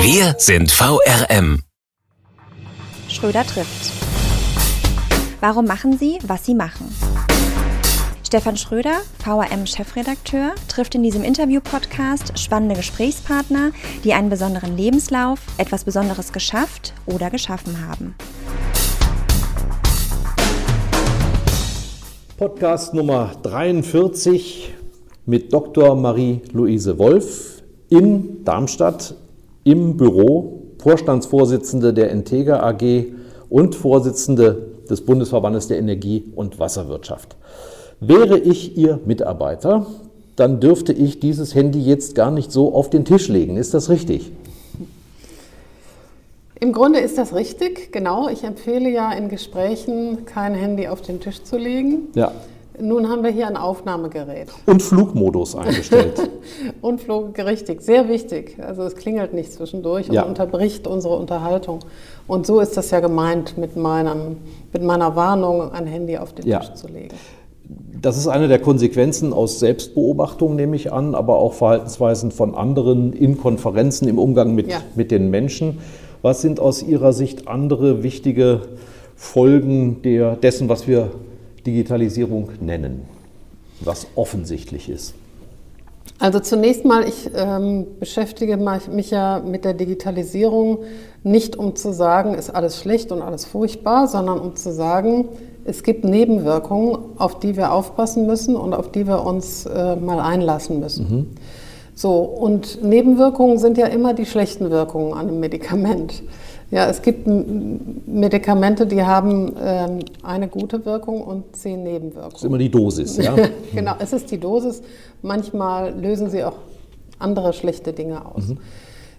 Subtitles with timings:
[0.00, 1.62] Wir sind VRM.
[3.08, 3.92] Schröder trifft.
[5.40, 6.94] Warum machen Sie, was Sie machen?
[8.24, 13.72] Stefan Schröder, VRM-Chefredakteur, trifft in diesem Interview-Podcast spannende Gesprächspartner,
[14.04, 18.14] die einen besonderen Lebenslauf, etwas Besonderes geschafft oder geschaffen haben.
[22.36, 24.74] Podcast Nummer 43
[25.26, 25.96] mit Dr.
[25.96, 29.16] Marie-Louise Wolf in Darmstadt
[29.68, 33.04] im Büro, Vorstandsvorsitzende der Integra AG
[33.50, 37.36] und Vorsitzende des Bundesverbandes der Energie- und Wasserwirtschaft.
[38.00, 39.84] Wäre ich Ihr Mitarbeiter,
[40.36, 43.58] dann dürfte ich dieses Handy jetzt gar nicht so auf den Tisch legen.
[43.58, 44.32] Ist das richtig?
[46.58, 48.30] Im Grunde ist das richtig, genau.
[48.30, 52.08] Ich empfehle ja in Gesprächen, kein Handy auf den Tisch zu legen.
[52.14, 52.32] Ja.
[52.80, 54.48] Nun haben wir hier ein Aufnahmegerät.
[54.66, 56.30] Und Flugmodus eingestellt.
[56.80, 58.56] und Flug, richtig, sehr wichtig.
[58.64, 60.22] Also es klingelt nicht zwischendurch und Ja.
[60.22, 61.80] unterbricht unsere Unterhaltung.
[62.26, 64.36] Und so ist das ja gemeint mit, meinem,
[64.72, 66.60] mit meiner Warnung, ein Handy auf den Ja.
[66.60, 67.14] Tisch zu legen.
[68.00, 73.12] Das ist eine der Konsequenzen aus Selbstbeobachtung, nehme ich an, aber auch Verhaltensweisen von anderen
[73.12, 74.78] in Konferenzen im Umgang mit, Ja.
[74.94, 75.78] mit den Menschen.
[76.22, 78.62] Was sind aus Ihrer Sicht andere wichtige
[79.16, 81.10] Folgen der, dessen, was wir
[81.70, 83.02] Digitalisierung nennen,
[83.80, 85.14] was offensichtlich ist?
[86.20, 90.78] Also zunächst mal, ich ähm, beschäftige mich ja mit der Digitalisierung
[91.22, 95.28] nicht um zu sagen, ist alles schlecht und alles furchtbar, sondern um zu sagen,
[95.64, 100.18] es gibt Nebenwirkungen, auf die wir aufpassen müssen und auf die wir uns äh, mal
[100.18, 101.36] einlassen müssen.
[101.94, 106.22] So, und Nebenwirkungen sind ja immer die schlechten Wirkungen an einem Medikament.
[106.70, 112.30] Ja, es gibt Medikamente, die haben ähm, eine gute Wirkung und zehn Nebenwirkungen.
[112.30, 113.34] Das ist immer die Dosis, ja?
[113.74, 114.82] genau, es ist die Dosis.
[115.22, 116.56] Manchmal lösen sie auch
[117.18, 118.54] andere schlechte Dinge aus.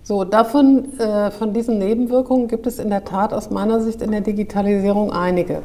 [0.04, 4.12] So, davon, äh, von diesen Nebenwirkungen gibt es in der Tat aus meiner Sicht in
[4.12, 5.62] der Digitalisierung einige.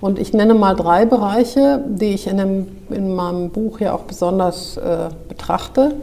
[0.00, 4.02] Und ich nenne mal drei Bereiche, die ich in, dem, in meinem Buch ja auch
[4.02, 5.96] besonders äh, betrachte.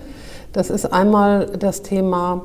[0.53, 2.43] Das ist einmal das Thema,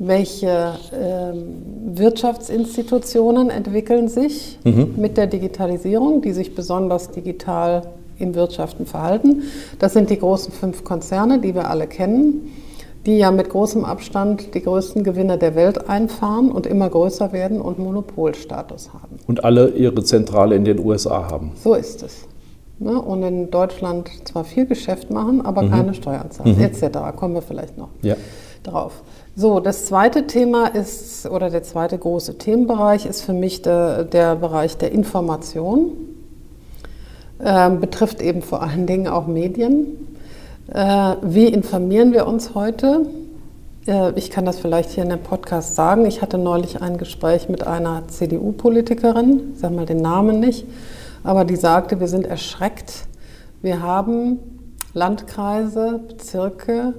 [0.00, 4.58] welche ähm, Wirtschaftsinstitutionen entwickeln sich
[4.96, 7.82] mit der Digitalisierung, die sich besonders digital
[8.18, 9.42] in Wirtschaften verhalten.
[9.78, 12.50] Das sind die großen fünf Konzerne, die wir alle kennen,
[13.04, 17.60] die ja mit großem Abstand die größten Gewinne der Welt einfahren und immer größer werden
[17.60, 19.18] und Monopolstatus haben.
[19.26, 21.52] Und alle ihre Zentrale in den USA haben.
[21.62, 22.26] So ist es.
[22.78, 23.00] Ne?
[23.00, 26.98] Und in Deutschland zwar viel Geschäft machen, aber keine Steuern zahlen, etc.
[27.16, 28.16] Kommen wir vielleicht noch Ja.
[28.62, 29.02] drauf.
[29.36, 34.34] So, das zweite Thema ist, oder der zweite große Themenbereich ist für mich der, der
[34.34, 35.92] Bereich der Information.
[37.42, 40.08] Ähm, betrifft eben vor allen Dingen auch Medien.
[40.66, 43.06] Äh, wie informieren wir uns heute?
[43.86, 46.06] Äh, ich kann das vielleicht hier in dem Podcast sagen.
[46.06, 50.66] Ich hatte neulich ein Gespräch mit einer CDU-Politikerin, sage mal den Namen nicht,
[51.22, 53.06] aber die sagte, wir sind erschreckt.
[53.62, 54.40] Wir haben
[54.92, 56.94] Landkreise, Bezirke,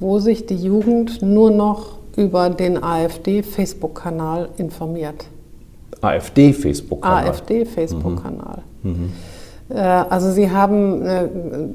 [0.00, 5.26] wo sich die Jugend nur noch über den AfD-Facebook-Kanal informiert.
[6.00, 7.28] AfD-Facebook-Kanal.
[7.28, 8.58] AfD-Facebook-Kanal.
[9.70, 11.28] Äh, Also Sie haben äh,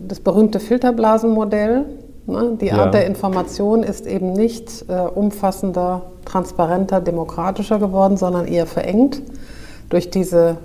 [0.08, 1.86] das berühmte Filterblasenmodell.
[2.28, 2.58] ne?
[2.62, 2.78] Die Ja.
[2.86, 9.22] Art der Information ist eben nicht äh, umfassender, transparenter, demokratischer geworden, sondern eher verengt
[9.90, 10.58] durch diese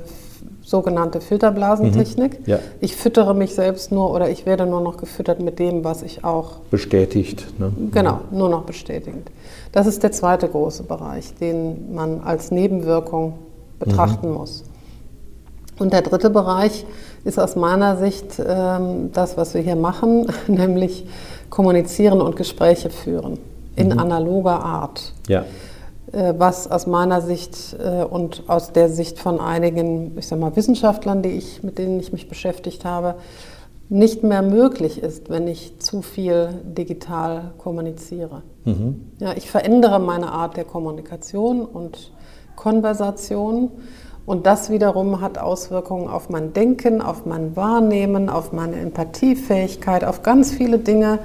[0.64, 2.40] sogenannte Filterblasentechnik.
[2.46, 2.58] Ja.
[2.80, 6.24] Ich füttere mich selbst nur oder ich werde nur noch gefüttert mit dem, was ich
[6.24, 7.46] auch Bestätigt.
[7.58, 7.72] Ne?
[7.92, 9.30] Genau, nur noch bestätigend.
[9.72, 13.34] Das ist der zweite große Bereich, den man als Nebenwirkung
[13.78, 14.64] betrachten muss.
[15.78, 16.86] Und der dritte Bereich
[17.24, 21.04] ist aus meiner Sicht ähm, das, was wir hier machen, nämlich
[21.50, 23.38] kommunizieren und Gespräche führen
[23.76, 25.12] in analoger Art.
[25.28, 25.44] Ja.
[26.14, 30.54] Äh, was aus meiner Sicht äh, und aus der Sicht von einigen, ich sag mal,
[30.54, 33.16] Wissenschaftlern, die ich, mit denen ich mich beschäftigt habe,
[33.88, 38.42] nicht mehr möglich ist, wenn ich zu viel digital kommuniziere.
[39.18, 42.12] Ja, ich verändere meine Art der Kommunikation und
[42.56, 43.70] Konversation.
[44.24, 50.22] Und das wiederum hat Auswirkungen auf mein Denken, auf mein Wahrnehmen, auf meine Empathiefähigkeit, auf
[50.22, 51.18] ganz viele Dinge,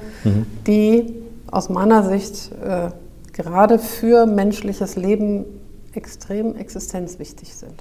[0.66, 1.14] die
[1.50, 2.90] aus meiner Sicht äh,
[3.42, 5.46] gerade für menschliches Leben
[5.94, 7.72] extrem existenzwichtig sind.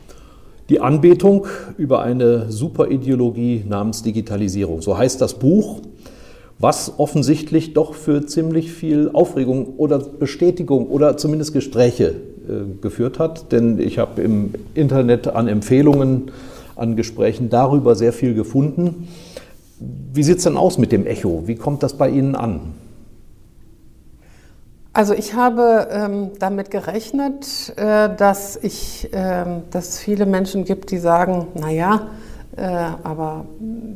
[0.70, 1.48] Die Anbetung
[1.78, 4.82] über eine Superideologie namens Digitalisierung.
[4.82, 5.82] So heißt das Buch,
[6.60, 12.08] was offensichtlich doch für ziemlich viel Aufregung oder Bestätigung oder zumindest Gespräche
[12.48, 13.52] äh, geführt hat.
[13.52, 16.32] Denn ich habe im Internet an Empfehlungen,
[16.76, 19.10] an Gesprächen darüber sehr viel gefunden.
[20.14, 21.44] Wie sieht es denn aus mit dem Echo?
[21.48, 22.62] Wie kommt das bei Ihnen an?
[24.92, 30.90] Also ich habe ähm, damit gerechnet, äh, dass, ich, äh, dass es viele Menschen gibt,
[30.92, 32.08] die sagen, naja,
[32.58, 32.64] äh,
[33.04, 33.46] aber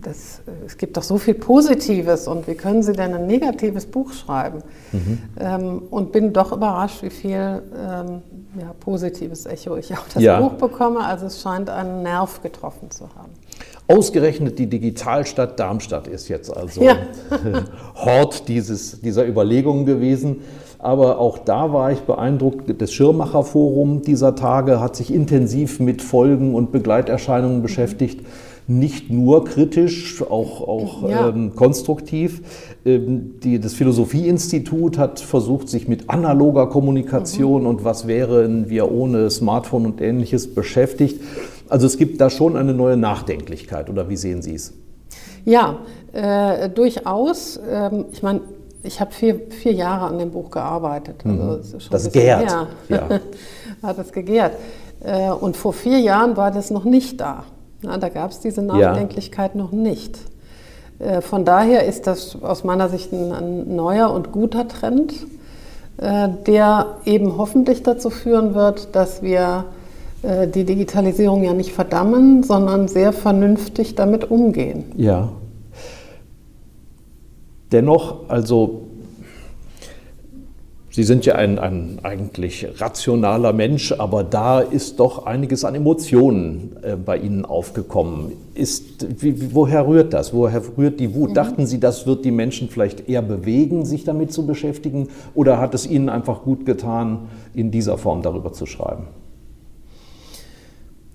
[0.01, 4.13] das, es gibt doch so viel Positives und wie können Sie denn ein negatives Buch
[4.13, 4.61] schreiben?
[4.91, 5.19] Mhm.
[5.39, 8.21] Ähm, und bin doch überrascht, wie viel ähm,
[8.59, 10.39] ja, positives Echo ich auf das ja.
[10.39, 11.03] Buch bekomme.
[11.03, 13.31] Also es scheint einen Nerv getroffen zu haben.
[13.87, 16.95] Ausgerechnet die Digitalstadt Darmstadt ist jetzt also ja.
[17.95, 20.37] Hort dieses, dieser Überlegungen gewesen.
[20.79, 22.81] Aber auch da war ich beeindruckt.
[22.81, 28.25] Das Schirmacher-Forum dieser Tage hat sich intensiv mit Folgen und Begleiterscheinungen beschäftigt.
[28.67, 31.29] Nicht nur kritisch, auch, auch ja.
[31.29, 32.41] ähm, konstruktiv.
[32.85, 37.67] Ähm, die, das Philosophieinstitut hat versucht, sich mit analoger Kommunikation mhm.
[37.67, 41.21] und was wären wir ohne Smartphone und ähnliches beschäftigt.
[41.73, 44.73] Also es gibt da schon eine neue Nachdenklichkeit, oder wie sehen Sie es?
[45.43, 45.79] Ja,
[46.11, 47.59] äh, durchaus.
[47.67, 48.41] Ähm, ich meine,
[48.83, 51.25] ich habe vier, vier Jahre an dem Buch gearbeitet.
[51.25, 51.81] Also mhm.
[51.89, 52.55] das, gärt.
[52.89, 53.09] Ja.
[53.81, 54.51] hat es gegärt.
[55.03, 57.43] Äh, und vor vier Jahren war das noch nicht da.
[57.81, 59.59] Na, da gab es diese Nachdenklichkeit ja.
[59.59, 60.19] noch nicht.
[60.99, 65.11] Äh, von daher ist das aus meiner Sicht ein, ein neuer und guter Trend,
[65.97, 69.65] äh, der eben hoffentlich dazu führen wird, dass wir
[70.23, 74.85] die Digitalisierung ja nicht verdammen, sondern sehr vernünftig damit umgehen.
[74.95, 75.33] Ja,
[77.73, 78.81] Dennoch, also
[80.91, 86.75] Sie sind ja ein, ein, eigentlich rationaler Mensch, aber da ist doch einiges an Emotionen
[86.83, 88.33] äh, bei Ihnen aufgekommen.
[88.53, 90.35] Ist, wie, woher rührt das?
[90.35, 91.31] Woher rührt die Wut?
[91.31, 91.33] Mhm.
[91.33, 95.07] Dachten Sie, das wird die Menschen vielleicht eher bewegen, sich damit zu beschäftigen?
[95.33, 97.21] Oder hat es Ihnen einfach gut getan,
[97.55, 99.07] in dieser Form darüber zu schreiben?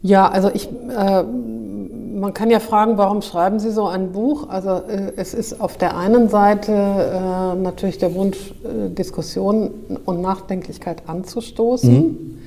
[0.02, 4.48] Ja, also ich, äh, man kann ja fragen, warum schreiben Sie so ein Buch?
[4.48, 9.70] Also äh, es ist auf der einen Seite äh, natürlich der Wunsch, äh, Diskussion
[10.04, 11.94] und Nachdenklichkeit anzustoßen.
[11.94, 12.38] Mhm.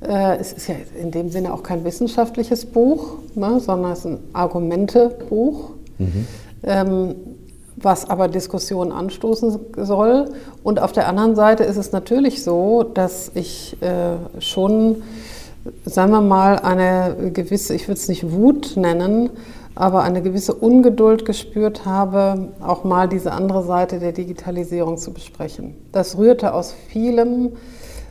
[0.00, 4.06] Äh, es ist ja in dem Sinne auch kein wissenschaftliches Buch, ne, sondern es ist
[4.06, 5.70] ein Argumentebuch.
[5.98, 6.26] Mhm.
[6.62, 7.14] Ähm,
[7.82, 10.30] was aber Diskussionen anstoßen soll.
[10.62, 15.02] Und auf der anderen Seite ist es natürlich so, dass ich äh, schon
[15.84, 19.30] sagen wir mal, eine gewisse, ich würde es nicht Wut nennen,
[19.74, 25.74] aber eine gewisse Ungeduld gespürt habe, auch mal diese andere Seite der Digitalisierung zu besprechen.
[25.92, 27.52] Das rührte aus vielem,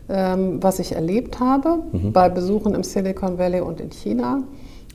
[0.07, 2.13] ähm, was ich erlebt habe mhm.
[2.13, 4.44] bei Besuchen im Silicon Valley und in China,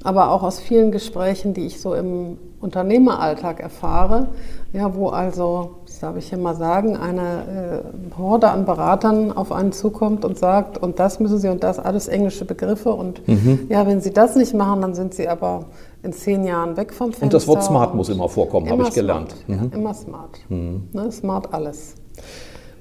[0.03, 4.29] aber auch aus vielen Gesprächen, die ich so im Unternehmeralltag erfahre,
[4.73, 7.83] ja, wo also, darf ich hier mal sagen, eine
[8.13, 11.79] äh, Horde an Beratern auf einen zukommt und sagt, und das müssen Sie und das,
[11.79, 12.93] alles englische Begriffe.
[12.93, 13.67] Und mhm.
[13.69, 15.67] ja, wenn Sie das nicht machen, dann sind Sie aber
[16.03, 17.25] in zehn Jahren weg vom Fenster.
[17.25, 19.37] Und das Wort Smart muss immer vorkommen, habe ich gelernt.
[19.47, 19.55] Mhm.
[19.55, 20.41] Ja, immer Smart.
[20.49, 20.89] Mhm.
[20.93, 21.95] Ne, smart alles.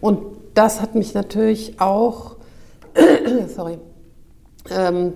[0.01, 0.19] Und
[0.55, 2.37] das hat mich natürlich auch,
[3.55, 3.77] sorry,
[4.75, 5.13] ähm,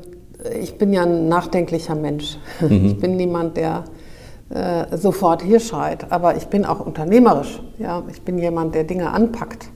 [0.62, 2.38] ich bin ja ein nachdenklicher Mensch.
[2.62, 2.86] Mhm.
[2.86, 3.86] Ich bin niemand, der
[4.50, 6.12] äh, sofort hier schreit.
[6.12, 7.62] Aber ich bin auch unternehmerisch.
[7.78, 8.04] Ja?
[8.12, 9.70] Ich bin jemand, der Dinge anpackt.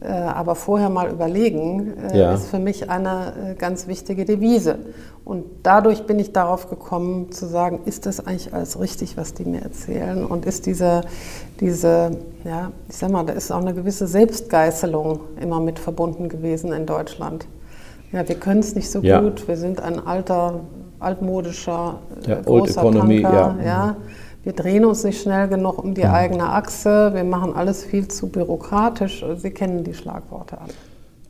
[0.00, 2.34] Äh, aber vorher mal überlegen, äh, ja.
[2.34, 4.78] ist für mich eine äh, ganz wichtige Devise.
[5.24, 9.44] Und dadurch bin ich darauf gekommen zu sagen, ist das eigentlich alles richtig, was die
[9.44, 10.24] mir erzählen?
[10.26, 11.02] Und ist diese,
[11.60, 12.10] diese
[12.44, 16.86] ja, ich sag mal, da ist auch eine gewisse Selbstgeißelung immer mit verbunden gewesen in
[16.86, 17.46] Deutschland.
[18.10, 19.20] Ja, wir können es nicht so ja.
[19.20, 19.46] gut.
[19.46, 20.60] Wir sind ein alter,
[21.02, 22.50] altmodischer, äh, ja, großer
[22.84, 23.56] Old Economy, Tanker.
[23.58, 23.64] Ja.
[23.64, 23.96] ja.
[24.44, 26.10] Wir drehen uns nicht schnell genug um die mhm.
[26.10, 27.10] eigene Achse.
[27.14, 29.24] Wir machen alles viel zu bürokratisch.
[29.36, 30.72] Sie kennen die Schlagworte alle.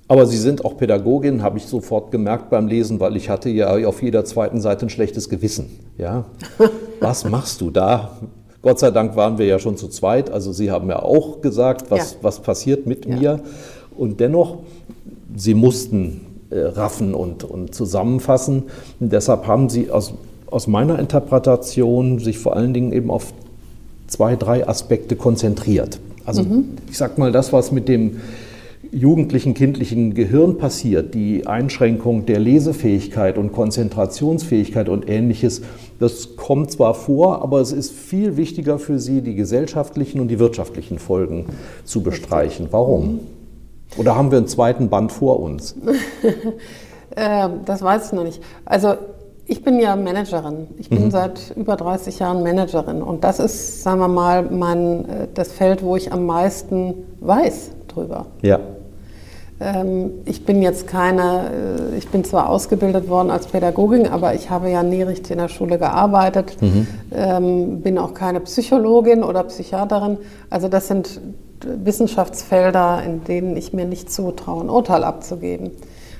[0.08, 3.70] Aber Sie sind auch Pädagogin, habe ich sofort gemerkt beim Lesen, weil ich hatte ja
[3.86, 5.70] auf jeder zweiten Seite ein schlechtes Gewissen.
[5.96, 6.24] Ja?
[7.00, 8.16] Was machst du da?
[8.62, 10.30] Gott sei Dank waren wir ja schon zu zweit.
[10.30, 12.18] Also Sie haben ja auch gesagt, was, ja.
[12.22, 13.16] was passiert mit ja.
[13.16, 13.40] mir.
[13.96, 14.58] Und dennoch,
[15.34, 16.20] Sie mussten
[16.52, 18.64] raffen und, und zusammenfassen.
[19.00, 20.14] Und deshalb haben sie aus,
[20.50, 23.32] aus meiner Interpretation sich vor allen Dingen eben auf
[24.06, 25.98] zwei, drei Aspekte konzentriert.
[26.24, 26.76] Also mhm.
[26.90, 28.18] ich sage mal, das, was mit dem
[28.92, 35.62] jugendlichen, kindlichen Gehirn passiert, die Einschränkung der Lesefähigkeit und Konzentrationsfähigkeit und ähnliches,
[35.98, 40.38] das kommt zwar vor, aber es ist viel wichtiger für Sie, die gesellschaftlichen und die
[40.38, 41.46] wirtschaftlichen Folgen
[41.84, 42.68] zu bestreichen.
[42.70, 43.20] Warum?
[43.94, 44.00] Mhm.
[44.00, 45.74] Oder haben wir einen zweiten Band vor uns?
[47.14, 48.42] Äh, das weiß ich noch nicht.
[48.64, 48.94] Also
[49.44, 50.68] ich bin ja Managerin.
[50.78, 51.10] Ich bin Mhm.
[51.10, 53.02] seit über 30 Jahren Managerin.
[53.02, 57.72] Und das ist, sagen wir mal, mein, äh, das Feld, wo ich am meisten weiß
[57.88, 58.24] drüber.
[58.40, 58.60] Ja.
[59.60, 61.50] Ähm, ich bin jetzt keine,
[61.92, 65.38] äh, ich bin zwar ausgebildet worden als Pädagogin, aber ich habe ja nie richtig in
[65.38, 66.56] der Schule gearbeitet,
[67.14, 70.16] ähm, bin auch keine Psychologin oder Psychiaterin.
[70.48, 71.20] Also das sind
[71.84, 75.70] Wissenschaftsfelder, in denen ich mir nicht zutraue, ein Urteil abzugeben.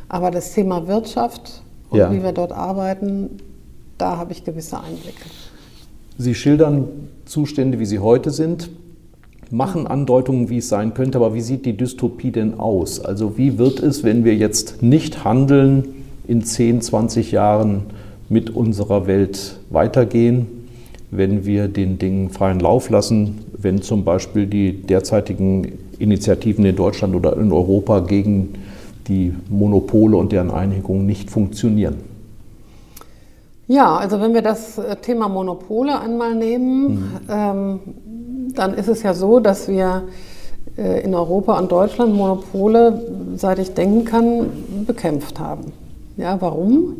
[0.09, 2.13] Aber das Thema Wirtschaft und Ja.
[2.13, 3.31] wie wir dort arbeiten,
[3.99, 5.25] da habe ich gewisse Einblicke.
[6.19, 6.89] Sie schildern
[7.25, 8.71] Zustände, wie sie heute sind,
[9.51, 13.01] machen Andeutungen, wie es sein könnte, aber wie sieht die Dystopie denn aus?
[13.01, 15.85] Also wie wird es, wenn wir jetzt nicht handeln,
[16.27, 17.83] in 10, 20 Jahren
[18.29, 20.47] mit unserer Welt weitergehen,
[21.13, 27.15] wenn wir den Dingen freien Lauf lassen, wenn zum Beispiel die derzeitigen Initiativen in Deutschland
[27.15, 28.55] oder in Europa gegen
[29.07, 31.97] die Monopole und deren Einhegungen nicht funktionieren?
[33.69, 37.81] Ja, also wenn wir das äh, Thema Monopole einmal nehmen, ähm,
[38.55, 40.05] dann ist es ja so, dass wir
[40.77, 43.03] äh, in Europa und Deutschland Monopole,
[43.37, 44.47] seit ich denken kann,
[44.87, 45.73] bekämpft haben.
[46.17, 46.95] Ja, warum?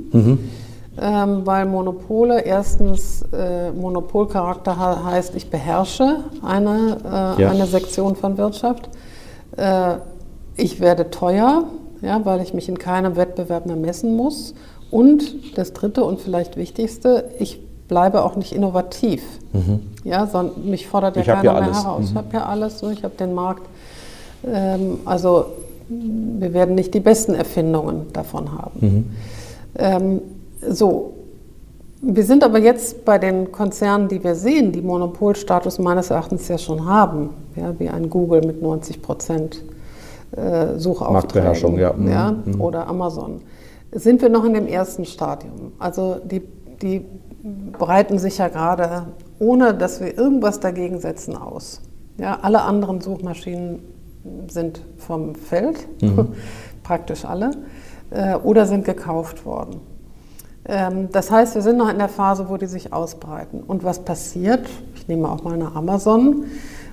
[1.01, 6.99] Ähm, weil Monopole erstens äh, Monopolcharakter ha- heißt, ich beherrsche eine,
[7.39, 7.51] äh, Ja.
[7.51, 8.91] eine Sektion von Wirtschaft.
[9.57, 9.95] Äh,
[10.57, 11.65] ich werde teuer,
[12.03, 14.55] ja, weil ich mich in keinem Wettbewerb mehr messen muss.
[14.91, 17.59] Und das Dritte und vielleicht Wichtigste, ich
[17.89, 19.23] bleibe auch nicht innovativ.
[20.05, 21.83] Ja, sondern mich fordert ja Ich keiner ja mehr alles.
[21.85, 22.05] heraus.
[22.11, 23.63] Ich habe ja alles, so, ich habe den Markt.
[24.47, 25.47] Ähm, also
[25.89, 29.15] wir werden nicht die besten Erfindungen davon haben.
[29.79, 30.21] Ähm,
[30.69, 31.15] so,
[32.01, 36.59] wir sind aber jetzt bei den Konzernen, die wir sehen, die Monopolstatus meines Erachtens ja
[36.59, 39.63] schon haben, ja, wie ein Google mit 90 Prozent
[40.33, 41.93] äh, Suchaufträgen Marktbeherrschung, ja.
[41.93, 42.11] Mhm.
[42.11, 43.43] ja, oder Amazon.
[43.93, 45.73] Sind wir noch in dem ersten Stadium?
[45.79, 46.43] Also die,
[46.81, 47.05] die
[47.79, 49.07] breiten sich ja gerade,
[49.39, 51.83] ohne dass wir irgendwas dagegen setzen, aus.
[52.19, 53.81] Ja, alle anderen Suchmaschinen
[54.49, 55.87] sind vom Feld,
[56.83, 57.51] praktisch alle,
[58.11, 59.81] äh, oder sind gekauft worden.
[60.65, 63.61] Ähm, das heißt, wir sind noch in der Phase, wo die sich ausbreiten.
[63.61, 64.67] Und was passiert?
[64.95, 66.45] Ich nehme auch mal eine Amazon.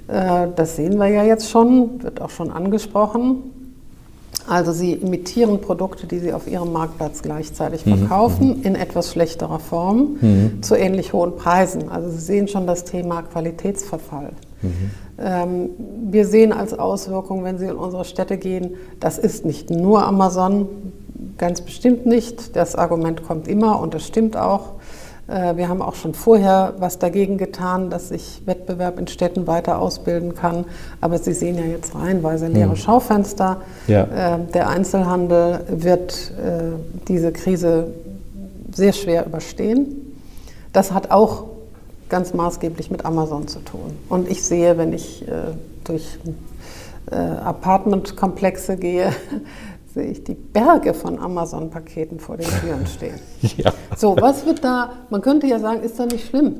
[0.07, 3.43] Äh, das sehen wir ja jetzt schon, wird auch schon angesprochen.
[4.47, 10.17] Also sie imitieren Produkte, die sie auf ihrem Marktplatz gleichzeitig verkaufen, in etwas schlechterer Form,
[10.61, 11.89] zu ähnlich hohen Preisen.
[11.89, 14.31] Also Sie sehen schon das Thema Qualitätsverfall.
[15.19, 15.69] Ähm,
[16.09, 20.67] wir sehen als Auswirkung, wenn Sie in unsere Städte gehen, das ist nicht nur Amazon,
[21.37, 22.55] ganz bestimmt nicht.
[22.55, 24.73] Das Argument kommt immer und das stimmt auch.
[25.27, 29.79] Äh, Wir haben auch schon vorher was dagegen getan, dass sich Wettbewerb in Städten weiter
[29.79, 30.65] ausbilden kann.
[31.01, 33.61] Aber Sie sehen ja jetzt reihenweise leere Schaufenster.
[33.87, 34.03] Ja.
[34.03, 36.73] Äh, Der Einzelhandel wird äh,
[37.07, 37.87] diese Krise
[38.73, 40.15] sehr schwer überstehen.
[40.73, 41.45] Das hat auch
[42.09, 43.97] ganz maßgeblich mit Amazon zu tun.
[44.07, 45.25] Und ich sehe, wenn ich
[45.83, 46.19] durch
[47.09, 49.11] Apartmentkomplexe gehe,
[49.99, 53.19] sehe ich die Berge von Amazon-Paketen vor den Türen stehen.
[53.57, 53.71] Ja.
[53.97, 56.55] So, was wird da, man könnte ja sagen, ist doch nicht schlimm.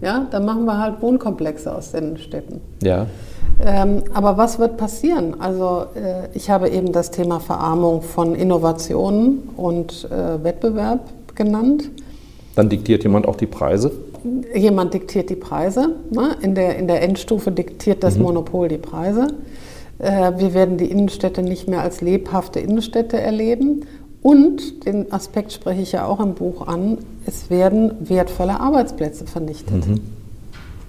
[0.00, 2.60] Ja, dann machen wir halt Wohnkomplexe aus den Städten.
[2.82, 3.06] Ja.
[3.60, 5.40] Ähm, aber was wird passieren?
[5.40, 11.00] Also äh, ich habe eben das Thema Verarmung von Innovationen und äh, Wettbewerb
[11.34, 11.90] genannt.
[12.54, 13.90] Dann diktiert jemand auch die Preise.
[14.54, 15.96] Jemand diktiert die Preise.
[16.10, 16.36] Ne?
[16.40, 19.28] In, der, in der Endstufe diktiert das Monopol die Preise.
[19.98, 23.86] Äh, wir werden die Innenstädte nicht mehr als lebhafte Innenstädte erleben.
[24.22, 29.84] Und den Aspekt spreche ich ja auch im Buch an, es werden wertvolle Arbeitsplätze vernichtet.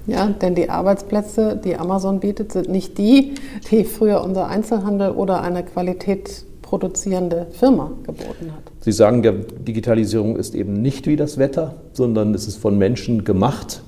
[0.08, 3.36] Ja, denn die Arbeitsplätze, die Amazon bietet, sind nicht die,
[3.70, 8.64] die früher unser Einzelhandel oder eine qualitätsproduzierende Firma geboten hat.
[8.80, 13.24] Sie sagen, der Digitalisierung ist eben nicht wie das Wetter, sondern es ist von Menschen
[13.24, 13.84] gemacht.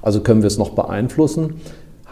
[0.00, 1.60] Also können wir es noch beeinflussen.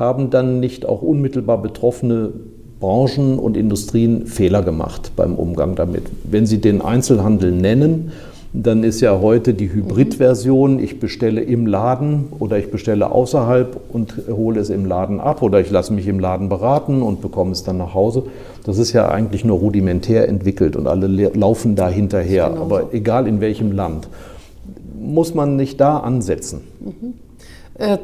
[0.01, 2.33] Haben dann nicht auch unmittelbar betroffene
[2.81, 6.05] Branchen und Industrien Fehler gemacht beim Umgang damit?
[6.25, 8.11] Wenn Sie den Einzelhandel nennen,
[8.55, 14.15] dann ist ja heute die Hybridversion, ich bestelle im Laden oder ich bestelle außerhalb und
[14.29, 17.63] hole es im Laden ab oder ich lasse mich im Laden beraten und bekomme es
[17.63, 18.25] dann nach Hause.
[18.65, 23.29] Das ist ja eigentlich nur rudimentär entwickelt und alle le- laufen da hinterher, aber egal
[23.29, 24.09] in welchem Land.
[24.99, 26.63] Muss man nicht da ansetzen?
[26.85, 26.91] Äh,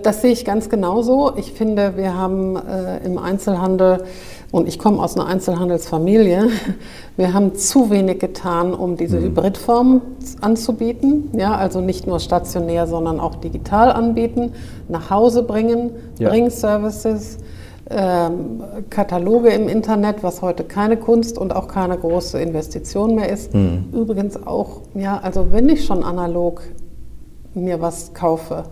[0.02, 1.32] Das sehe ich ganz genauso.
[1.36, 4.04] Ich finde, wir haben äh, im Einzelhandel,
[4.50, 6.48] und ich komme aus einer Einzelhandelsfamilie,
[7.18, 10.00] wir haben zu wenig getan, um diese Hybridform
[10.40, 11.28] anzubieten.
[11.36, 14.52] Ja, also nicht nur stationär, sondern auch digital anbieten,
[14.88, 16.30] nach Hause bringen, Ja.
[16.30, 17.38] Bringservices.
[17.88, 23.54] ähm, Kataloge im Internet, was heute keine Kunst und auch keine große Investition mehr ist.
[23.54, 23.90] Mhm.
[23.92, 26.62] Übrigens auch, ja, also wenn ich schon analog
[27.54, 28.64] mir was kaufe,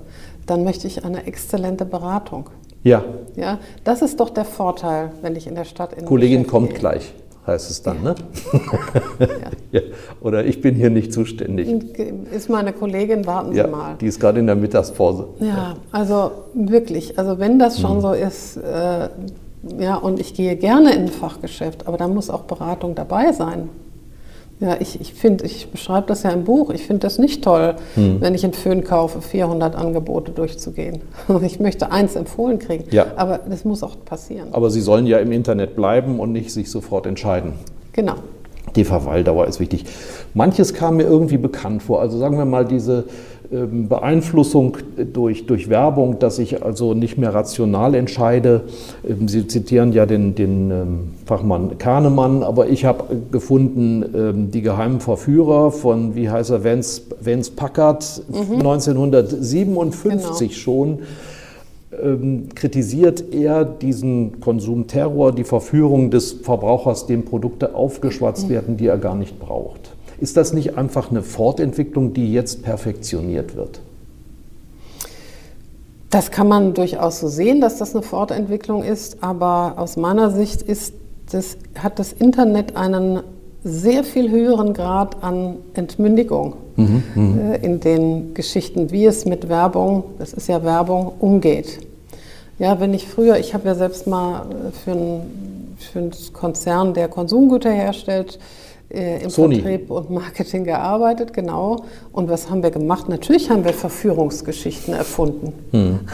[0.47, 2.51] dann möchte ich eine exzellente Beratung.
[2.83, 3.05] Ja.
[3.37, 6.79] Ja, das ist doch der Vorteil, wenn ich in der Stadt in Kollegin kommt gehe.
[6.79, 7.15] gleich
[7.47, 8.15] heißt es dann, ja.
[8.15, 9.29] ne?
[9.73, 9.81] ja.
[10.21, 11.69] Oder ich bin hier nicht zuständig.
[12.33, 13.97] Ist meine Kollegin, warten Sie mal.
[14.01, 15.29] Die ist gerade in der Mittagspause.
[15.41, 18.01] Ja, also wirklich, also wenn das schon mhm.
[18.01, 19.09] so ist, äh,
[19.79, 23.69] ja, und ich gehe gerne in ein Fachgeschäft, aber da muss auch Beratung dabei sein.
[24.65, 26.71] Ja, ich, ich finde, ich beschreibe das ja im Buch.
[26.71, 28.23] Ich finde das nicht toll, hm.
[28.23, 31.03] wenn ich einen Föhn kaufe, 400 Angebote durchzugehen.
[31.45, 32.85] Ich möchte eins empfohlen kriegen.
[32.91, 33.07] Ja.
[33.17, 34.49] Aber das muss auch passieren.
[34.53, 37.53] Aber Sie sollen ja im Internet bleiben und nicht sich sofort entscheiden.
[37.93, 38.15] Genau.
[38.77, 39.85] Die Verweildauer ist wichtig.
[40.33, 42.01] Manches kam mir irgendwie bekannt vor.
[42.01, 43.05] Also sagen wir mal diese
[43.89, 44.79] Beeinflussung
[45.13, 48.63] durch, durch Werbung, dass ich also nicht mehr rational entscheide.
[49.09, 55.01] Ähm, Sie zitieren ja den, den ähm, Fachmann Kahnemann, aber ich habe gefunden, die geheimen
[55.01, 58.59] Verführer von, wie heißt er, Vance, Vance Packard, mhm.
[58.59, 60.61] 1957 genau.
[60.61, 60.99] schon
[62.55, 68.53] kritisiert er diesen Konsumterror, die Verführung des Verbrauchers, dem Produkte aufgeschwatzt mhm.
[68.53, 69.94] werden, die er gar nicht braucht.
[70.25, 73.81] Ist das nicht einfach eine Fortentwicklung, die jetzt perfektioniert wird?
[76.09, 80.63] Das kann man durchaus so sehen, dass das eine Fortentwicklung ist, aber aus meiner Sicht
[80.63, 80.95] ist
[81.31, 83.21] das, hat das Internet einen
[83.65, 87.39] sehr viel höheren Grad an Entmündigung mhm, mhm.
[87.39, 91.81] äh, in den Geschichten, wie es mit Werbung, das ist ja Werbung, umgeht.
[92.59, 96.95] Ja, wenn ich früher, ich habe ja selbst mal äh, für einen, für einen Konzern,
[96.95, 98.39] der Konsumgüter herstellt,
[98.95, 99.61] im Sony.
[99.61, 101.85] Vertrieb und Marketing gearbeitet, genau.
[102.13, 103.09] Und was haben wir gemacht?
[103.09, 105.53] Natürlich haben wir Verführungsgeschichten erfunden.
[105.71, 106.01] Hm.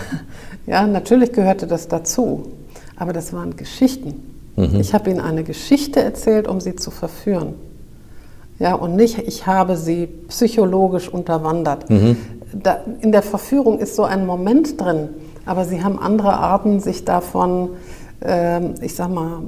[0.67, 2.53] Ja, natürlich gehörte das dazu.
[2.97, 4.23] Aber das waren Geschichten.
[4.57, 4.79] Mhm.
[4.81, 7.55] Ich habe ihnen eine Geschichte erzählt, um sie zu verführen.
[8.59, 11.89] Ja, und nicht, ich habe sie psychologisch unterwandert.
[11.89, 12.17] Mhm.
[12.53, 15.09] Da, in der Verführung ist so ein Moment drin,
[15.47, 17.71] aber sie haben andere Arten, sich davon,
[18.23, 19.41] äh, ich sag mal,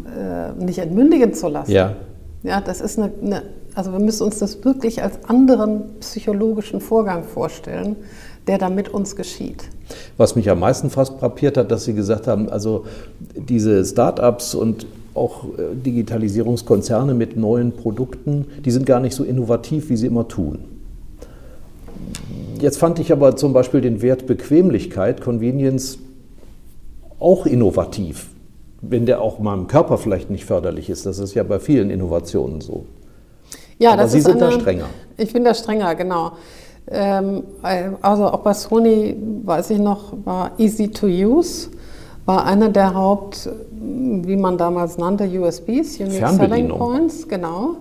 [0.58, 1.72] äh, nicht entmündigen zu lassen.
[1.72, 1.94] Ja.
[2.42, 3.42] Ja, das ist eine, eine,
[3.74, 7.96] also wir müssen uns das wirklich als anderen psychologischen Vorgang vorstellen,
[8.48, 9.64] der da mit uns geschieht.
[10.16, 12.86] Was mich am meisten fast frappiert hat, dass Sie gesagt haben, also
[13.36, 19.90] diese Start-ups und auch äh, Digitalisierungskonzerne mit neuen Produkten, die sind gar nicht so innovativ,
[19.90, 20.60] wie sie immer tun.
[22.58, 25.98] Jetzt fand ich aber zum Beispiel den Wert Bequemlichkeit, Convenience,
[27.18, 28.28] auch innovativ
[28.82, 31.06] wenn der auch meinem Körper vielleicht nicht förderlich ist.
[31.06, 32.84] Das ist ja bei vielen Innovationen so.
[33.78, 34.86] Ja, Aber das Sie ist sind eine, da strenger.
[35.16, 36.32] Ich bin da strenger, genau.
[36.88, 37.44] Ähm,
[38.02, 41.70] also auch bei Sony, weiß ich noch, war Easy to Use,
[42.26, 47.76] war einer der Haupt, wie man damals nannte, USBs, Unique Selling Points, genau.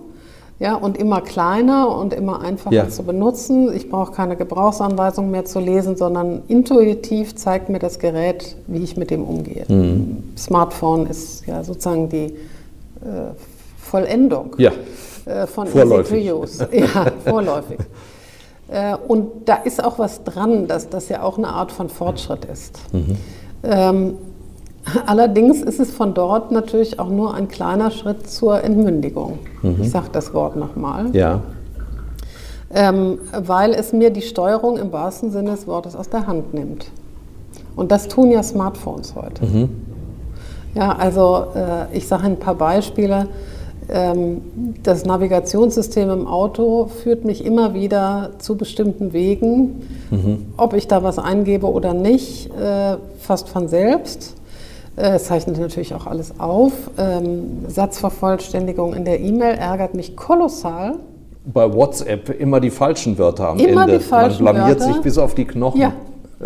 [0.62, 2.88] Ja, und immer kleiner und immer einfacher ja.
[2.88, 3.74] zu benutzen.
[3.74, 8.96] Ich brauche keine Gebrauchsanweisung mehr zu lesen, sondern intuitiv zeigt mir das Gerät, wie ich
[8.96, 9.64] mit dem umgehe.
[9.66, 10.22] Mhm.
[10.38, 13.32] Smartphone ist ja sozusagen die äh,
[13.76, 14.70] Vollendung ja.
[15.24, 16.18] äh, von vorläufig.
[16.18, 16.68] Easy to Use.
[16.72, 17.78] Ja, vorläufig.
[18.68, 22.46] Äh, und da ist auch was dran, dass das ja auch eine Art von Fortschritt
[22.46, 22.80] ist.
[22.94, 23.16] Mhm.
[23.64, 24.14] Ähm,
[25.06, 29.38] Allerdings ist es von dort natürlich auch nur ein kleiner Schritt zur Entmündigung.
[29.62, 29.76] Mhm.
[29.80, 31.06] Ich sage das Wort nochmal.
[31.12, 31.40] Ja.
[32.74, 36.86] Ähm, weil es mir die Steuerung im wahrsten Sinne des Wortes aus der Hand nimmt.
[37.76, 39.44] Und das tun ja Smartphones heute.
[39.44, 39.68] Mhm.
[40.74, 43.28] Ja, also äh, ich sage ein paar Beispiele.
[43.88, 44.40] Ähm,
[44.82, 50.46] das Navigationssystem im Auto führt mich immer wieder zu bestimmten Wegen, mhm.
[50.56, 54.34] ob ich da was eingebe oder nicht, äh, fast von selbst.
[54.96, 56.72] Äh, es zeichnet natürlich auch alles auf.
[56.98, 60.96] Ähm, Satzvervollständigung in der E-Mail ärgert mich kolossal.
[61.44, 63.98] Bei WhatsApp immer die falschen Wörter am immer Ende.
[63.98, 64.92] Die falschen Man blamiert Wörter.
[64.92, 65.80] sich bis auf die Knochen.
[65.80, 65.92] Ja.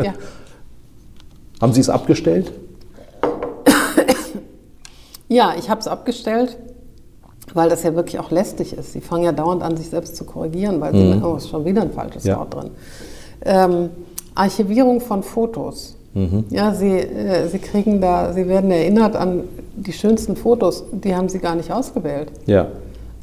[0.03, 0.15] ja.
[1.61, 2.53] Haben Sie es abgestellt?
[5.29, 6.57] ja, ich habe es abgestellt,
[7.55, 8.93] weil das ja wirklich auch lästig ist.
[8.93, 11.15] Sie fangen ja dauernd an, sich selbst zu korrigieren, weil mhm.
[11.15, 12.39] sie, oh, ist schon wieder ein falsches ja.
[12.39, 12.71] Wort drin.
[13.45, 13.91] Ähm,
[14.35, 15.96] Archivierung von Fotos.
[16.17, 16.45] Mhm.
[16.49, 19.45] Ja, sie, äh, sie kriegen da, sie werden erinnert an
[19.77, 22.33] die schönsten Fotos, die haben sie gar nicht ausgewählt.
[22.47, 22.69] Ja.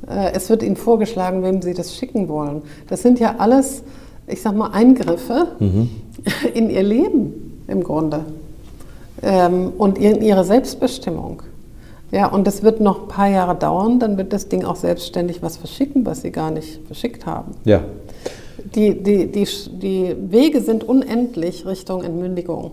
[0.07, 2.61] Äh, es wird ihnen vorgeschlagen, wem sie das schicken wollen.
[2.89, 3.81] Das sind ja alles,
[4.27, 5.89] ich sag mal, Eingriffe mhm.
[6.53, 8.25] in ihr Leben im Grunde
[9.23, 11.41] ähm, und in ihre Selbstbestimmung.
[12.11, 15.41] Ja, und es wird noch ein paar Jahre dauern, dann wird das Ding auch selbstständig
[15.41, 17.53] was verschicken, was sie gar nicht verschickt haben.
[17.65, 17.81] Ja.
[18.75, 19.47] Die, die, die,
[19.81, 22.69] die Wege sind unendlich Richtung Entmündigung.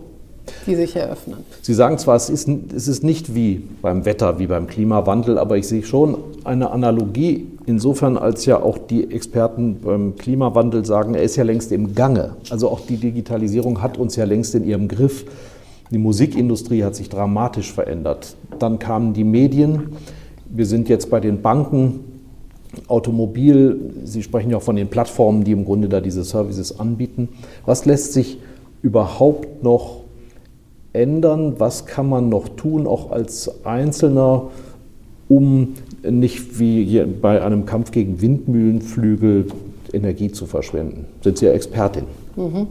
[0.66, 1.38] Die sich eröffnen.
[1.62, 5.56] Sie sagen zwar, es ist, es ist nicht wie beim Wetter, wie beim Klimawandel, aber
[5.56, 11.22] ich sehe schon eine Analogie insofern, als ja auch die Experten beim Klimawandel sagen, er
[11.22, 12.36] ist ja längst im Gange.
[12.50, 15.24] Also auch die Digitalisierung hat uns ja längst in ihrem Griff.
[15.90, 18.36] Die Musikindustrie hat sich dramatisch verändert.
[18.58, 19.96] Dann kamen die Medien.
[20.48, 22.00] Wir sind jetzt bei den Banken,
[22.86, 23.92] Automobil.
[24.04, 27.28] Sie sprechen ja auch von den Plattformen, die im Grunde da diese Services anbieten.
[27.66, 28.38] Was lässt sich
[28.82, 29.99] überhaupt noch
[30.92, 31.54] ändern?
[31.58, 34.50] Was kann man noch tun, auch als Einzelner,
[35.28, 39.46] um nicht wie hier bei einem Kampf gegen Windmühlenflügel
[39.92, 41.06] Energie zu verschwenden?
[41.22, 42.04] Sind Sie ja Expertin?
[42.36, 42.66] Mhm.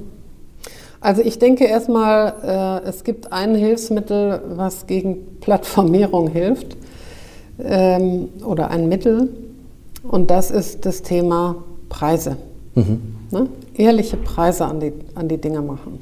[1.01, 6.75] Also ich denke erstmal, äh, es gibt ein Hilfsmittel, was gegen Plattformierung hilft
[7.57, 9.29] ähm, oder ein Mittel
[10.03, 11.55] und das ist das Thema
[11.87, 12.35] Preise.
[12.75, 12.99] Mhm.
[13.31, 13.47] Ne?
[13.75, 16.01] Ehrliche Preise an die, an die Dinge machen.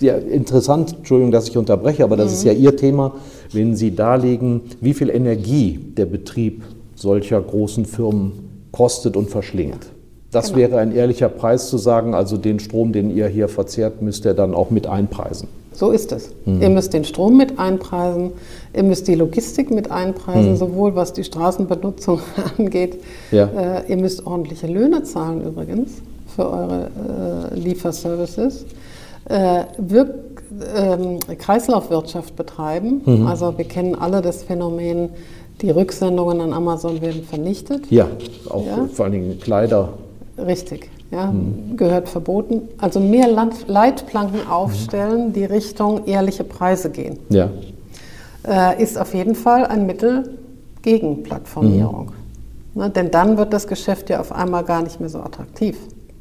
[0.00, 2.34] Ja, interessant, Entschuldigung, dass ich unterbreche, aber das mhm.
[2.34, 3.14] ist ja Ihr Thema,
[3.52, 6.62] wenn Sie darlegen, wie viel Energie der Betrieb
[6.94, 8.32] solcher großen Firmen
[8.72, 9.90] kostet und verschlingt.
[10.30, 10.58] Das genau.
[10.58, 14.34] wäre ein ehrlicher Preis zu sagen, also den Strom, den ihr hier verzehrt, müsst ihr
[14.34, 15.48] dann auch mit einpreisen.
[15.72, 16.30] So ist es.
[16.44, 16.62] Mhm.
[16.62, 18.32] Ihr müsst den Strom mit einpreisen,
[18.74, 20.56] ihr müsst die Logistik mit einpreisen, mhm.
[20.56, 22.20] sowohl was die Straßenbenutzung
[22.58, 22.98] angeht.
[23.32, 23.46] Ja.
[23.46, 25.90] Äh, ihr müsst ordentliche Löhne zahlen übrigens
[26.34, 26.90] für eure
[27.52, 28.66] äh, Lieferservices.
[29.26, 30.10] Äh, Wirk
[30.76, 33.02] ähm, Kreislaufwirtschaft betreiben.
[33.04, 33.26] Mhm.
[33.26, 35.10] Also wir kennen alle das Phänomen,
[35.60, 37.90] die Rücksendungen an Amazon werden vernichtet.
[37.90, 38.08] Ja,
[38.48, 38.88] auch ja?
[38.92, 39.90] vor allen Dingen Kleider.
[40.38, 41.76] Richtig, ja, mhm.
[41.76, 42.62] gehört verboten.
[42.78, 43.28] Also mehr
[43.66, 45.32] Leitplanken aufstellen, mhm.
[45.34, 47.18] die Richtung ehrliche Preise gehen.
[47.28, 47.50] Ja.
[48.48, 50.38] Äh, ist auf jeden Fall ein Mittel
[50.82, 52.06] gegen Plattformierung.
[52.06, 52.82] Mhm.
[52.82, 55.76] Ne, denn dann wird das Geschäft ja auf einmal gar nicht mehr so attraktiv.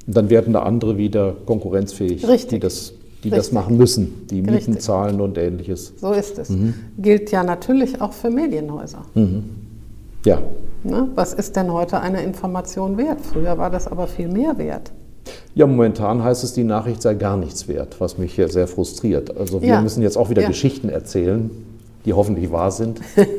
[0.10, 2.50] Und dann werden da andere wieder konkurrenzfähig, Richtig.
[2.50, 2.94] die das
[3.24, 3.38] die Richtig.
[3.38, 4.80] das machen müssen, die Mieten Richtig.
[4.80, 5.94] zahlen und ähnliches.
[5.98, 6.50] So ist es.
[6.50, 6.74] Mhm.
[6.98, 9.04] Gilt ja natürlich auch für Medienhäuser.
[9.14, 9.44] Mhm.
[10.26, 10.42] Ja.
[10.84, 11.10] Ne?
[11.14, 13.20] Was ist denn heute eine Information wert?
[13.22, 14.92] Früher war das aber viel mehr wert.
[15.54, 19.38] Ja, momentan heißt es, die Nachricht sei gar nichts wert, was mich hier sehr frustriert.
[19.38, 19.82] Also wir ja.
[19.82, 20.48] müssen jetzt auch wieder ja.
[20.48, 21.52] Geschichten erzählen,
[22.06, 23.00] die hoffentlich wahr sind.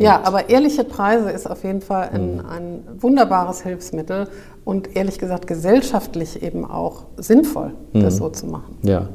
[0.00, 2.46] ja, aber ehrliche Preise ist auf jeden Fall ein, mhm.
[2.46, 4.28] ein wunderbares Hilfsmittel
[4.64, 8.18] und ehrlich gesagt gesellschaftlich eben auch sinnvoll, das mhm.
[8.18, 8.76] so zu machen.
[8.82, 9.08] Ja.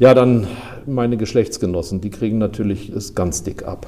[0.00, 0.48] Ja, dann
[0.86, 3.86] meine Geschlechtsgenossen, die kriegen natürlich es ganz dick ab.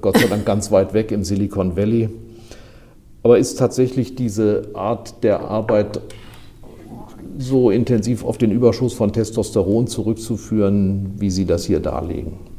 [0.00, 2.08] Gott sei Dank ganz weit weg im Silicon Valley.
[3.22, 6.00] Aber ist tatsächlich diese Art der Arbeit
[7.38, 12.49] so intensiv auf den Überschuss von Testosteron zurückzuführen, wie Sie das hier darlegen?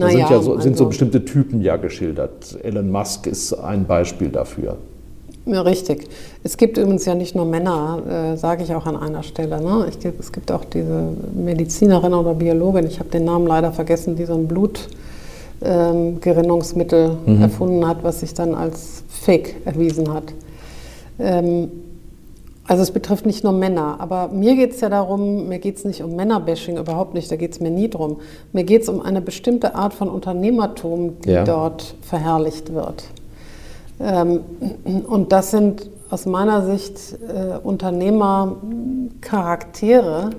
[0.00, 2.56] Da naja, sind, ja so, sind also, so bestimmte Typen ja geschildert.
[2.62, 4.78] Elon Musk ist ein Beispiel dafür.
[5.46, 6.08] Ja, richtig.
[6.42, 9.60] Es gibt übrigens ja nicht nur Männer, äh, sage ich auch an einer Stelle.
[9.60, 9.86] Ne?
[9.90, 14.24] Ich, es gibt auch diese Medizinerin oder Biologin, ich habe den Namen leider vergessen, die
[14.24, 17.42] so ein Blutgerinnungsmittel ähm, mhm.
[17.42, 20.32] erfunden hat, was sich dann als Fake erwiesen hat.
[21.18, 21.68] Ähm,
[22.70, 25.84] also es betrifft nicht nur Männer, aber mir geht es ja darum, mir geht es
[25.84, 28.20] nicht um Männerbashing, überhaupt nicht, da geht es mir nie drum.
[28.52, 31.42] Mir geht es um eine bestimmte Art von Unternehmertum, die ja.
[31.42, 33.02] dort verherrlicht wird.
[33.98, 34.42] Ähm,
[35.08, 40.30] und das sind aus meiner Sicht äh, Unternehmercharaktere,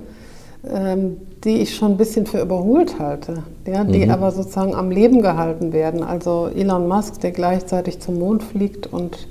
[0.66, 4.10] ähm, die ich schon ein bisschen für überholt halte, ja, die mhm.
[4.10, 6.02] aber sozusagen am Leben gehalten werden.
[6.02, 9.28] Also Elon Musk, der gleichzeitig zum Mond fliegt und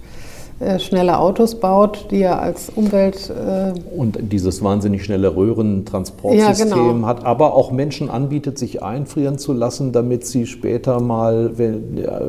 [0.80, 3.30] schnelle Autos baut, die er als Umwelt.
[3.30, 7.08] Äh und dieses wahnsinnig schnelle Röhrentransportsystem ja, genau.
[7.08, 12.22] hat, aber auch Menschen anbietet, sich einfrieren zu lassen, damit sie später mal, wenn, ja,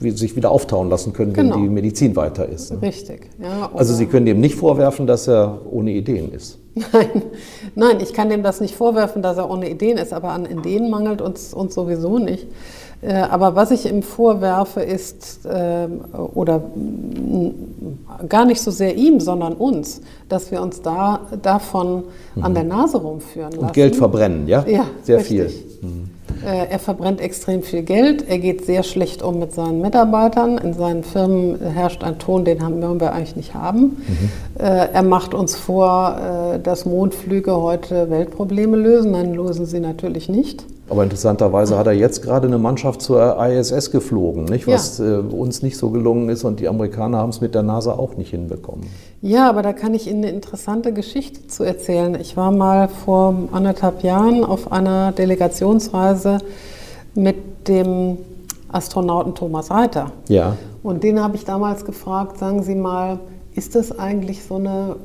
[0.00, 1.56] sich wieder auftauen lassen können, genau.
[1.56, 2.72] wenn die Medizin weiter ist.
[2.72, 2.82] Ne?
[2.82, 3.28] Richtig.
[3.42, 6.58] Ja, also Sie können dem nicht vorwerfen, dass er ohne Ideen ist.
[6.92, 7.22] Nein,
[7.74, 10.90] nein, ich kann dem das nicht vorwerfen, dass er ohne Ideen ist, aber an Ideen
[10.90, 12.46] mangelt uns, uns sowieso nicht.
[13.00, 15.86] Äh, aber was ich ihm vorwerfe, ist, äh,
[16.34, 16.62] oder
[18.28, 22.44] gar nicht so sehr ihm, sondern uns, dass wir uns da davon mhm.
[22.44, 23.64] an der Nase rumführen lassen.
[23.66, 24.64] Und Geld verbrennen, ja?
[24.66, 25.52] Ja, sehr richtig.
[25.80, 25.88] viel.
[25.88, 26.10] Mhm.
[26.44, 30.58] Äh, er verbrennt extrem viel Geld, er geht sehr schlecht um mit seinen Mitarbeitern.
[30.58, 33.80] In seinen Firmen herrscht ein Ton, den haben wir eigentlich nicht haben.
[34.06, 34.30] Mhm.
[34.58, 39.12] Äh, er macht uns vor, äh, dass Mondflüge heute Weltprobleme lösen.
[39.12, 40.64] Nein, lösen sie natürlich nicht.
[40.90, 44.66] Aber interessanterweise hat er jetzt gerade eine Mannschaft zur ISS geflogen, nicht?
[44.66, 45.18] was ja.
[45.18, 48.30] uns nicht so gelungen ist und die Amerikaner haben es mit der NASA auch nicht
[48.30, 48.86] hinbekommen.
[49.20, 52.16] Ja, aber da kann ich Ihnen eine interessante Geschichte zu erzählen.
[52.20, 56.38] Ich war mal vor anderthalb Jahren auf einer Delegationsreise
[57.14, 58.18] mit dem
[58.70, 60.12] Astronauten Thomas Reiter.
[60.28, 60.56] Ja.
[60.82, 63.18] Und den habe ich damals gefragt, sagen Sie mal,
[63.54, 64.96] ist das eigentlich so eine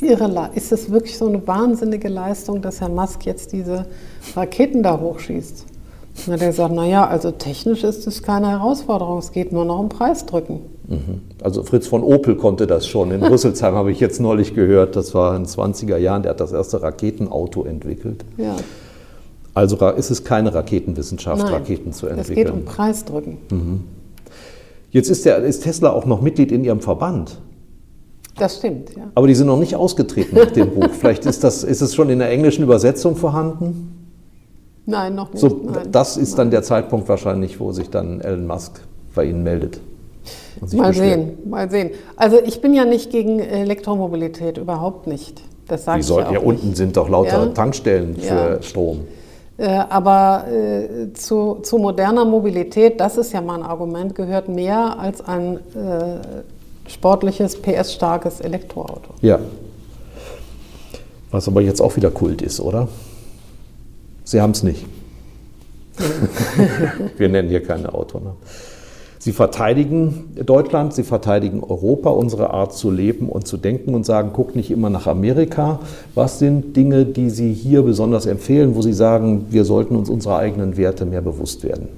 [0.00, 0.50] irre.
[0.54, 3.86] Ist es wirklich so eine wahnsinnige Leistung, dass Herr Musk jetzt diese
[4.34, 5.66] Raketen da hochschießt?
[6.16, 9.64] Und dann hat er gesagt, naja, also technisch ist es keine Herausforderung, es geht nur
[9.64, 10.60] noch um Preisdrücken.
[10.86, 11.22] Mhm.
[11.42, 13.10] Also Fritz von Opel konnte das schon.
[13.10, 16.40] In Rüsselsheim habe ich jetzt neulich gehört, das war in den 20er Jahren, der hat
[16.40, 18.24] das erste Raketenauto entwickelt.
[18.36, 18.54] Ja.
[19.54, 22.46] Also ist es keine Raketenwissenschaft, Nein, Raketen zu Es entwickeln.
[22.46, 23.38] geht um Preisdrücken.
[24.90, 27.38] Jetzt ist, der, ist Tesla auch noch Mitglied in ihrem Verband.
[28.36, 29.04] Das stimmt, ja.
[29.14, 30.90] Aber die sind noch nicht ausgetreten nach dem Buch.
[30.90, 33.93] Vielleicht ist, das, ist es schon in der englischen Übersetzung vorhanden.
[34.86, 35.40] Nein, noch nicht.
[35.40, 35.90] So, nein.
[35.90, 38.80] das ist dann der Zeitpunkt wahrscheinlich, wo sich dann Elon Musk
[39.14, 39.80] bei Ihnen meldet.
[40.72, 40.94] Mal beschwert.
[40.94, 41.90] sehen, mal sehen.
[42.16, 45.42] Also ich bin ja nicht gegen Elektromobilität, überhaupt nicht.
[45.68, 46.76] Das sage ich sollten ja auch unten nicht.
[46.76, 47.52] sind doch lauter Ja.
[47.52, 48.24] Tankstellen für
[48.56, 48.62] Ja.
[48.62, 49.00] Strom.
[49.56, 55.20] Äh, aber äh, zu, zu moderner Mobilität, das ist ja mein Argument, gehört mehr als
[55.26, 56.18] ein äh,
[56.88, 59.14] sportliches, PS-starkes Elektroauto.
[59.20, 59.38] Ja.
[61.30, 62.88] Was aber jetzt auch wieder Kult ist, oder?
[64.24, 64.84] Sie haben es nicht.
[67.16, 68.18] Wir nennen hier keine Auto.
[68.18, 68.32] Ne?
[69.18, 74.32] Sie verteidigen Deutschland, sie verteidigen Europa, unsere Art zu leben und zu denken und sagen,
[74.34, 75.78] guckt nicht immer nach Amerika.
[76.14, 80.36] Was sind Dinge, die Sie hier besonders empfehlen, wo Sie sagen, wir sollten uns unserer
[80.36, 81.88] eigenen Werte mehr bewusst werden?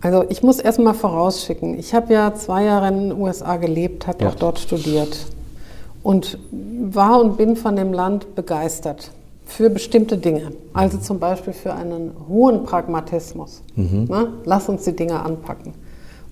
[0.00, 4.24] Also ich muss erstmal vorausschicken, ich habe ja zwei Jahre in den USA gelebt, habe
[4.24, 4.30] Ja.
[4.30, 5.26] auch dort studiert
[6.02, 9.10] und war und bin von dem Land begeistert
[9.48, 10.52] für bestimmte Dinge.
[10.74, 13.62] Also zum Beispiel für einen hohen Pragmatismus.
[14.06, 14.28] Ne?
[14.44, 15.72] Lass uns die Dinge anpacken.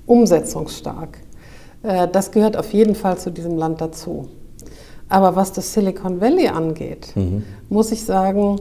[0.06, 1.18] Umsetzungsstark.
[1.82, 4.28] Äh, Das gehört auf jeden Fall zu diesem Land dazu.
[5.08, 7.14] Aber was das Silicon Valley angeht,
[7.70, 8.58] muss ich sagen,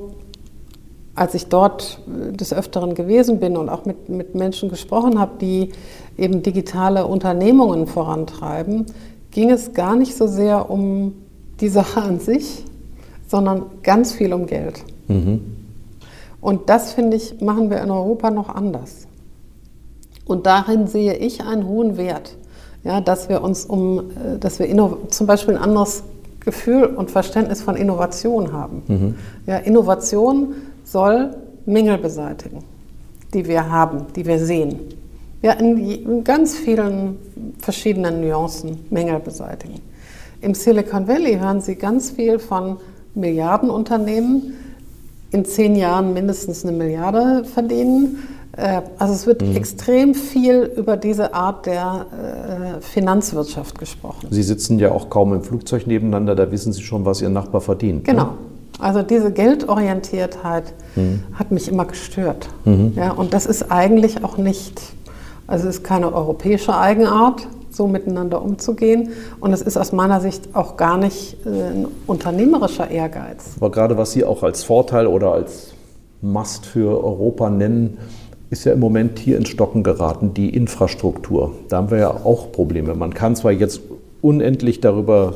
[1.15, 5.33] als ich dort äh, des Öfteren gewesen bin und auch mit, mit Menschen gesprochen habe,
[5.41, 5.71] die
[6.17, 8.85] eben digitale Unternehmungen vorantreiben,
[9.31, 11.13] ging es gar nicht so sehr um
[11.59, 12.63] die Sache an sich,
[13.27, 14.83] sondern ganz viel um Geld.
[16.41, 19.07] Und das, finde ich, machen wir in Europa noch anders.
[20.25, 22.35] Und darin sehe ich einen hohen Wert,
[22.83, 24.67] ja, dass wir uns um, äh, dass wir
[25.09, 26.03] zum Beispiel ein anderes
[26.39, 28.83] Gefühl und Verständnis von Innovation haben.
[29.47, 31.35] Ja, Innovation soll
[31.65, 32.59] Mängel beseitigen,
[33.33, 34.79] die wir haben, die wir sehen.
[35.41, 37.17] Ja, in, in ganz vielen
[37.57, 39.81] verschiedenen Nuancen Mängel beseitigen.
[40.41, 42.77] Im Silicon Valley hören Sie ganz viel von
[43.15, 44.53] Milliardenunternehmen,
[45.31, 48.17] in zehn Jahren mindestens eine Milliarde verdienen.
[48.55, 52.05] Äh, Also es wird extrem viel über diese Art der
[52.77, 54.27] äh, Finanzwirtschaft gesprochen.
[54.29, 57.61] Sie sitzen ja auch kaum im Flugzeug nebeneinander, da wissen Sie schon, was Ihr Nachbar
[57.61, 58.05] verdient.
[58.07, 58.13] ne?
[58.13, 58.29] Genau.
[58.77, 60.73] Also diese Geldorientiertheit
[61.33, 62.49] hat mich immer gestört.
[62.95, 64.81] Ja, und das ist eigentlich auch nicht,
[65.47, 69.09] also es ist keine europäische Eigenart, so miteinander umzugehen.
[69.39, 73.55] Und es ist aus meiner Sicht auch gar nicht äh, ein unternehmerischer Ehrgeiz.
[73.57, 75.73] Aber gerade was Sie auch als Vorteil oder als
[76.21, 77.97] Must für Europa nennen,
[78.49, 81.53] ist ja im Moment hier ins Stocken geraten, die Infrastruktur.
[81.69, 82.95] Da haben wir ja auch Probleme.
[82.95, 83.81] Man kann zwar jetzt
[84.21, 85.35] unendlich darüber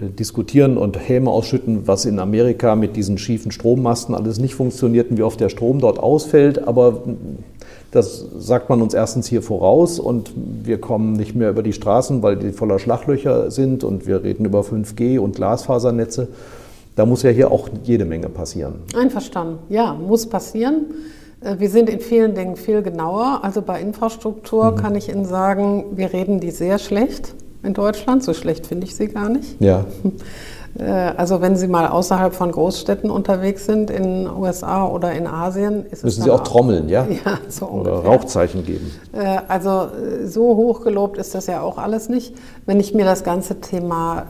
[0.00, 5.10] äh, diskutieren und Häme ausschütten, was in Amerika mit diesen schiefen Strommasten alles nicht funktioniert
[5.10, 7.02] und wie oft der Strom dort ausfällt, aber
[7.90, 12.22] das sagt man uns erstens hier voraus und wir kommen nicht mehr über die Straßen,
[12.22, 16.28] weil die voller Schlaglöcher sind und wir reden über 5G und Glasfasernetze.
[16.96, 18.74] Da muss ja hier auch jede Menge passieren.
[18.94, 19.58] Einverstanden.
[19.68, 20.86] Ja, muss passieren.
[21.40, 23.40] Äh, Wir sind in vielen Dingen viel genauer.
[23.42, 28.22] Also bei Infrastruktur kann ich Ihnen sagen, wir reden die sehr schlecht in Deutschland.
[28.22, 29.60] So schlecht finde ich sie gar nicht.
[29.60, 29.84] Ja.
[30.78, 30.84] Äh,
[31.16, 36.04] Also wenn Sie mal außerhalb von Großstädten unterwegs sind, in USA oder in Asien, ist
[36.04, 37.06] Müssen Sie auch trommeln, ja?
[37.24, 38.10] Ja, so Oder ungefähr.
[38.12, 38.90] Rauchzeichen geben.
[39.12, 42.34] Äh, Also äh, so hoch gelobt ist das ja auch alles nicht.
[42.66, 44.24] Wenn ich mir das ganze Thema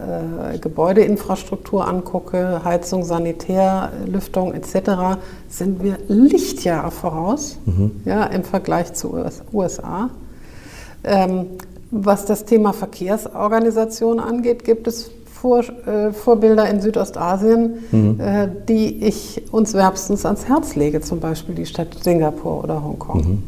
[0.61, 7.59] Gebäudeinfrastruktur angucke, Heizung, Sanitär, Lüftung etc., sind wir Lichtjahre voraus
[8.07, 10.11] ja, im Vergleich zu US USA.
[11.05, 11.46] Ähm,
[11.90, 19.42] was das Thema Verkehrsorganisation angeht, gibt es Vor, äh, Vorbilder in Südostasien, äh, die ich
[19.50, 23.42] uns wärmstens ans Herz lege, zum Beispiel die Stadt Singapur oder Hongkong.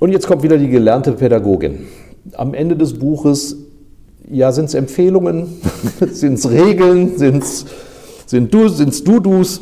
[0.00, 1.86] Und jetzt kommt wieder die gelernte Pädagogin.
[2.32, 3.58] Am Ende des Buches,
[4.28, 5.60] ja, sind es Empfehlungen,
[6.10, 7.66] sind es Regeln, sind's,
[8.26, 9.60] sind du, sind's Du-Dus.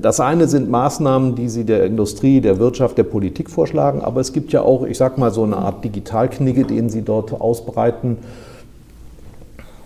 [0.00, 4.32] Das eine sind Maßnahmen, die Sie der Industrie, der Wirtschaft, der Politik vorschlagen, aber es
[4.32, 8.18] gibt ja auch, ich sag mal, so eine Art Digitalknigge, den Sie dort ausbreiten.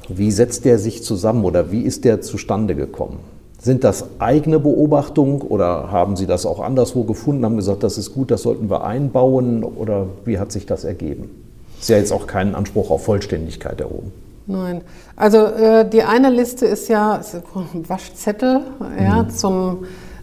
[0.08, 3.18] Wie setzt der sich zusammen oder wie ist der zustande gekommen?
[3.60, 8.14] Sind das eigene Beobachtungen oder haben Sie das auch anderswo gefunden, haben gesagt, das ist
[8.14, 11.30] gut, das sollten wir einbauen oder wie hat sich das ergeben?
[11.80, 14.12] Ist ja jetzt auch keinen Anspruch auf Vollständigkeit erhoben.
[14.46, 14.82] Nein.
[15.16, 18.60] Also äh, die eine Liste ist ja ist ein Waschzettel
[19.02, 19.30] ja, Mhm.
[19.30, 19.78] zum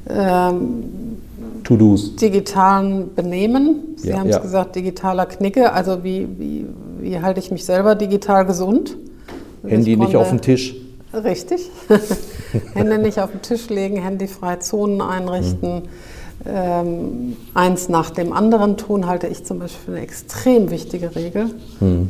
[0.09, 0.83] ähm,
[2.21, 3.95] digitalen Benehmen.
[3.97, 4.41] Sie Ja, haben es ja.
[4.41, 5.73] gesagt, digitaler Knicke.
[5.73, 6.65] Also wie, wie,
[7.01, 8.95] wie halte ich mich selber digital gesund?
[9.67, 10.75] Handy ich nicht auf den Tisch.
[11.13, 11.69] Richtig.
[12.73, 15.83] Hände nicht auf den Tisch legen, handyfreie Zonen einrichten.
[16.45, 21.51] Ähm, eins nach dem anderen tun, halte ich zum Beispiel für eine extrem wichtige Regel.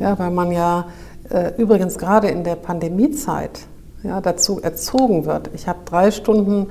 [0.00, 0.86] Ja, weil man ja
[1.30, 3.60] äh, übrigens gerade in der Pandemiezeit
[4.02, 5.50] ja, dazu erzogen wird.
[5.54, 6.66] Ich habe drei Stunden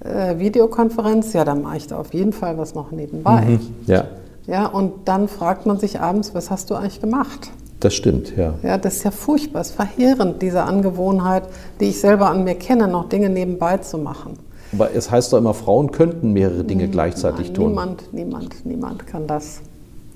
[0.00, 3.58] äh, Videokonferenz, ja, dann mache ich da auf jeden Fall was noch nebenbei.
[3.86, 4.04] Ja,
[4.46, 7.50] Ja, und dann fragt man sich abends, was hast du eigentlich gemacht?
[7.80, 8.54] Das stimmt, ja.
[8.62, 11.44] Ja, das ist ja furchtbar, es ist verheerend, diese Angewohnheit,
[11.80, 14.38] die ich selber an mir kenne, noch Dinge nebenbei zu machen.
[14.72, 17.68] Aber es heißt doch immer, Frauen könnten mehrere Dinge gleichzeitig Nein, tun.
[17.68, 19.60] Niemand, niemand, niemand kann das.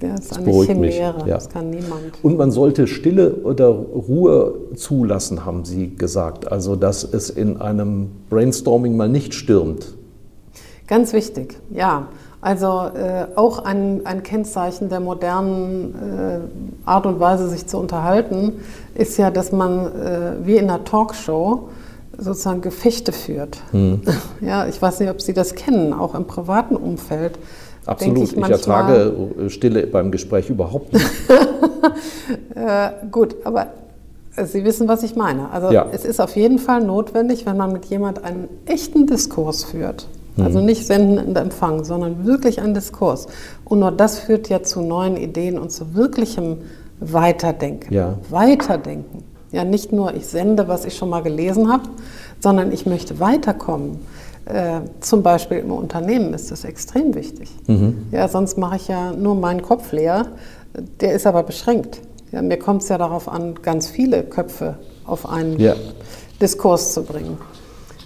[0.03, 1.35] Ja, das ist eine beruhigt mich, Chimäre, ja.
[1.35, 2.23] das kann niemand.
[2.23, 6.51] Und man sollte Stille oder Ruhe zulassen, haben Sie gesagt.
[6.51, 9.95] Also, dass es in einem Brainstorming mal nicht stürmt.
[10.87, 12.09] Ganz wichtig, ja.
[12.41, 15.95] Also äh, auch ein, ein Kennzeichen der modernen
[16.87, 18.53] äh, Art und Weise, sich zu unterhalten,
[18.95, 21.69] ist ja, dass man äh, wie in einer Talkshow
[22.17, 23.59] sozusagen Gefechte führt.
[23.73, 24.03] Hm.
[24.41, 27.39] Ja, ich weiß nicht, ob Sie das kennen, auch im privaten Umfeld.
[27.87, 28.19] Absolut.
[28.19, 29.13] Ich, manchmal- ertrage
[29.47, 31.07] äh, Stille beim Gespräch überhaupt nicht.
[32.55, 33.69] Äh, gut, aber
[34.37, 35.51] äh, Sie wissen, was ich meine.
[35.51, 35.87] Also Ja.
[35.93, 40.07] es ist auf jeden Fall notwendig, wenn man mit jemand einen echten Diskurs führt.
[40.45, 43.27] Also nicht senden und empfangen, sondern wirklich einen Diskurs.
[43.65, 46.59] Und nur das führt ja zu neuen Ideen und zu wirklichem
[47.01, 47.93] Weiterdenken.
[47.93, 48.15] Ja.
[48.31, 49.25] Weiterdenken.
[49.51, 51.85] Ja, nicht nur ich sende, was ich schon mal gelesen habe,
[52.41, 53.99] sondern ich möchte weiterkommen.
[54.45, 57.51] Äh, zum Beispiel im Unternehmen ist das extrem wichtig.
[57.67, 58.07] Mhm.
[58.13, 60.27] Ja, sonst mache ich ja nur meinen Kopf leer.
[61.01, 62.01] Der ist aber beschränkt.
[62.33, 65.75] Ja, mir kommt es ja darauf an, ganz viele Köpfe auf einen Ja.
[66.41, 67.39] Diskurs zu bringen.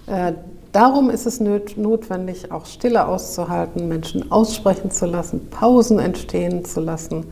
[0.07, 0.33] Äh,
[0.73, 7.27] darum ist es notwendig, auch Stille auszuhalten, Menschen aussprechen zu lassen, Pausen entstehen zu lassen,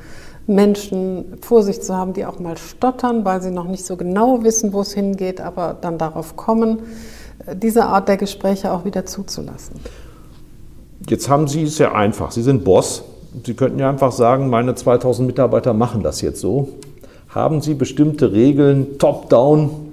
[0.47, 4.43] Menschen vor sich zu haben, die auch mal stottern, weil sie noch nicht so genau
[4.43, 6.81] wissen, wo es hingeht, aber dann darauf kommen,
[7.47, 9.77] äh, diese Art der Gespräche auch wieder zuzulassen.
[11.09, 12.31] Jetzt haben Sie es ja einfach.
[12.31, 13.05] Sie sind Boss.
[13.45, 16.69] Sie könnten ja einfach sagen, meine 2000 Mitarbeiter machen das jetzt so.
[17.29, 19.90] Haben Sie bestimmte Regeln top-down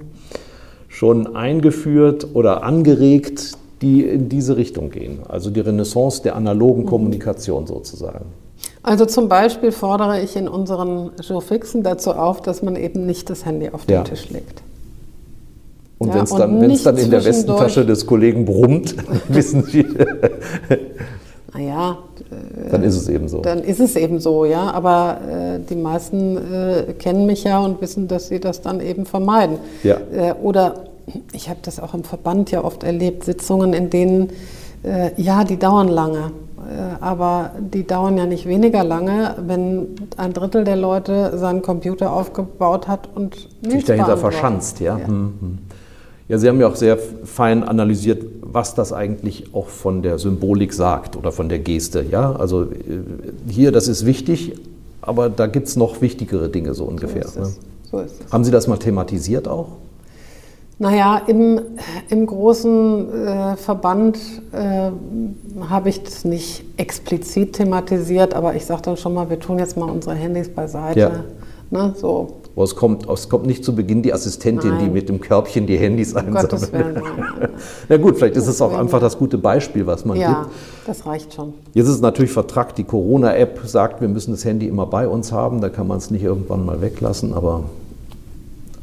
[0.98, 5.20] schon eingeführt oder angeregt, die in diese Richtung gehen?
[5.28, 8.24] Also die Renaissance der analogen Kommunikation sozusagen.
[8.82, 13.44] Also zum Beispiel fordere ich in unseren Showfixen dazu auf, dass man eben nicht das
[13.46, 14.02] Handy auf den Ja.
[14.02, 14.62] Tisch legt.
[15.98, 18.96] Und Ja, wenn es dann, wenn's dann in der Westentasche des Kollegen brummt,
[19.28, 19.86] wissen Sie,
[21.54, 21.98] Naja,
[22.70, 23.40] dann ist es eben so.
[23.40, 24.70] dann ist es eben so, ja.
[24.70, 29.06] Aber äh, die meisten äh, kennen mich ja und wissen, dass sie das dann eben
[29.06, 29.58] vermeiden.
[29.82, 29.96] Ja.
[30.12, 30.84] Äh, oder
[31.32, 34.30] ich habe das auch im Verband ja oft erlebt, Sitzungen, in denen,
[34.82, 36.32] äh, ja, die dauern lange.
[36.58, 39.86] Äh, aber die dauern ja nicht weniger lange, wenn
[40.16, 44.96] ein Drittel der Leute seinen Computer aufgebaut hat und sich Mails dahinter verschanzt, ja.
[44.96, 45.58] Hm, hm.
[46.28, 50.72] Ja, Sie haben ja auch sehr fein analysiert, was das eigentlich auch von der Symbolik
[50.72, 52.04] sagt oder von der Geste.
[52.10, 52.66] Ja, also äh,
[53.48, 54.54] hier, das ist wichtig,
[55.02, 57.28] aber da gibt es noch wichtigere Dinge so ungefähr.
[57.28, 57.68] So ist ne?
[57.90, 58.04] So.
[58.32, 59.68] Haben Sie das mal thematisiert auch?
[60.80, 61.60] Naja, im,
[62.08, 64.16] im großen äh, Verband
[64.52, 64.90] äh,
[65.68, 69.76] habe ich das nicht explizit thematisiert, aber ich sage dann schon mal, wir tun jetzt
[69.76, 71.00] mal unsere Handys beiseite.
[71.00, 71.24] Ja.
[71.70, 74.92] Ne, so, Aber es kommt, es kommt nicht zu Beginn die Assistentin, die Nein.
[74.92, 77.00] mit dem Körbchen die Handys um einsammelt.
[77.88, 80.16] Na gut, vielleicht ist es auch einfach das gute Beispiel, was man.
[80.16, 80.88] Ja, gibt.
[80.88, 81.54] das reicht schon.
[81.72, 82.76] Jetzt ist es natürlich vertrackt.
[82.76, 85.60] Die Corona-App sagt, wir müssen das Handy immer bei uns haben.
[85.60, 87.62] Da kann man es nicht irgendwann mal weglassen, aber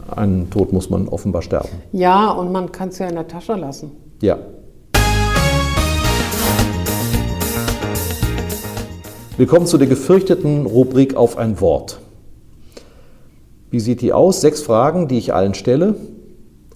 [0.10, 1.68] einen Tod muss man offenbar sterben.
[1.92, 3.92] Ja, und man kann es ja in der Tasche lassen.
[4.22, 4.38] Ja.
[9.36, 12.00] Willkommen zu der gefürchteten Rubrik auf ein Wort.
[13.76, 14.40] Wie sieht die aus?
[14.40, 15.98] Sechs Fragen, die ich allen stelle.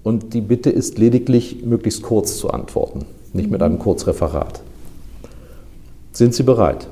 [0.03, 4.59] Und die Bitte ist lediglich, möglichst kurz zu antworten, nicht mit einem Kurzreferat.
[6.11, 6.89] Sind Sie bereit?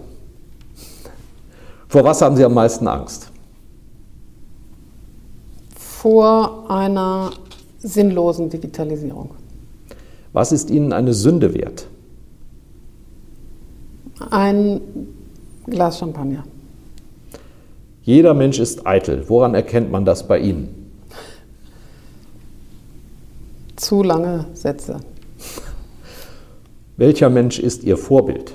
[1.90, 3.34] Vor was haben Sie am meisten Angst?
[5.76, 7.32] Vor einer
[7.80, 9.32] sinnlosen Digitalisierung.
[10.32, 11.86] Was ist Ihnen eine Sünde wert?
[14.32, 14.80] Ein
[15.66, 16.46] Glas Champagner.
[18.08, 19.28] Jeder Mensch ist eitel.
[19.28, 20.94] Woran erkennt man das bei Ihnen?
[23.76, 25.02] Zu lange Sätze.
[26.96, 28.54] Welcher Mensch ist Ihr Vorbild?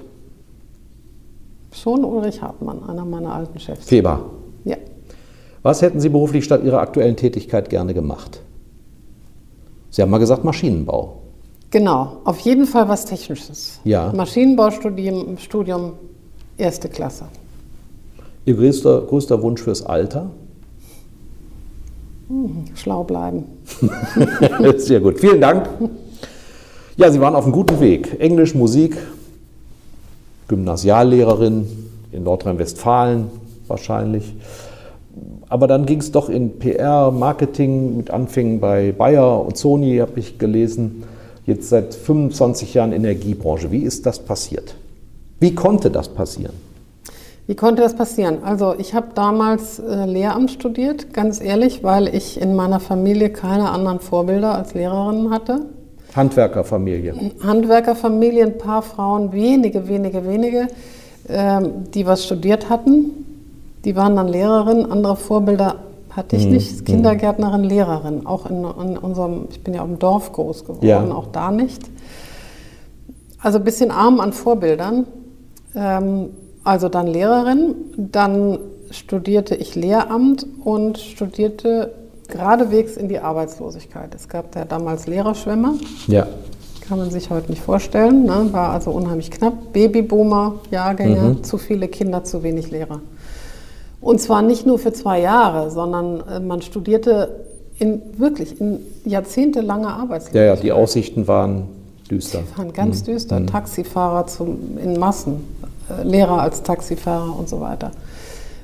[1.70, 3.84] Schon Ulrich Hartmann, einer meiner alten Chefs.
[3.84, 4.30] Feber.
[4.64, 4.78] Ja.
[5.60, 8.40] Was hätten Sie beruflich statt Ihrer aktuellen Tätigkeit gerne gemacht?
[9.90, 11.18] Sie haben mal gesagt Maschinenbau.
[11.68, 13.80] Genau, auf jeden Fall was Technisches.
[13.84, 14.14] Ja.
[14.14, 15.92] Maschinenbaustudium Studium
[16.56, 17.26] erste Klasse.
[18.44, 20.30] Ihr größter, größter Wunsch fürs Alter?
[22.74, 23.44] Schlau bleiben.
[24.76, 25.20] Sehr gut.
[25.20, 25.68] Vielen Dank.
[26.96, 28.16] Ja, Sie waren auf einem guten Weg.
[28.20, 28.96] Englisch, Musik,
[30.48, 31.66] Gymnasiallehrerin
[32.10, 33.28] in Nordrhein-Westfalen
[33.68, 34.34] wahrscheinlich.
[35.48, 40.18] Aber dann ging es doch in PR, Marketing mit Anfängen bei Bayer und Sony, habe
[40.18, 41.04] ich gelesen.
[41.46, 43.70] Jetzt seit 25 Jahren Energiebranche.
[43.70, 44.74] Wie ist das passiert?
[45.40, 46.54] Wie konnte das passieren?
[47.46, 48.38] Wie konnte das passieren?
[48.44, 53.70] Also ich habe damals äh, Lehramt studiert, ganz ehrlich, weil ich in meiner Familie keine
[53.70, 55.66] anderen Vorbilder als Lehrerin hatte.
[56.14, 57.14] Handwerkerfamilie.
[57.44, 60.68] Handwerkerfamilie, ein paar Frauen, wenige, wenige, wenige,
[61.28, 63.10] ähm, die was studiert hatten.
[63.84, 65.76] Die waren dann Lehrerin, andere Vorbilder
[66.10, 66.84] hatte ich Mhm, nicht.
[66.84, 71.02] Kindergärtnerin, Lehrerin, auch in, in unserem, ich bin ja auf dem Dorf groß geworden, Ja.
[71.12, 71.82] auch da nicht.
[73.40, 75.06] Also ein bisschen arm an Vorbildern.
[75.74, 76.28] Ähm,
[76.64, 78.58] also dann Lehrerin, dann
[78.90, 81.92] studierte ich Lehramt und studierte
[82.28, 84.14] geradewegs in die Arbeitslosigkeit.
[84.14, 85.74] Es gab ja damals Lehrerschwämme,
[86.06, 86.26] Ja.
[86.86, 88.48] kann man sich heute nicht vorstellen, ne?
[88.52, 89.72] war also unheimlich knapp.
[89.72, 93.00] Babyboomer, Jahrgänge, zu viele Kinder, zu wenig Lehrer.
[94.00, 97.28] Und zwar nicht nur für zwei Jahre, sondern äh, man studierte
[97.78, 100.34] in wirklich in jahrzehntelanger Arbeitslosigkeit.
[100.48, 101.68] Ja, ja, die Aussichten waren
[102.10, 102.40] düster.
[102.56, 103.44] waren ganz düster.
[103.46, 105.44] Taxifahrer zum, in Massen,
[106.02, 107.90] Lehrer als Taxifahrer und so weiter.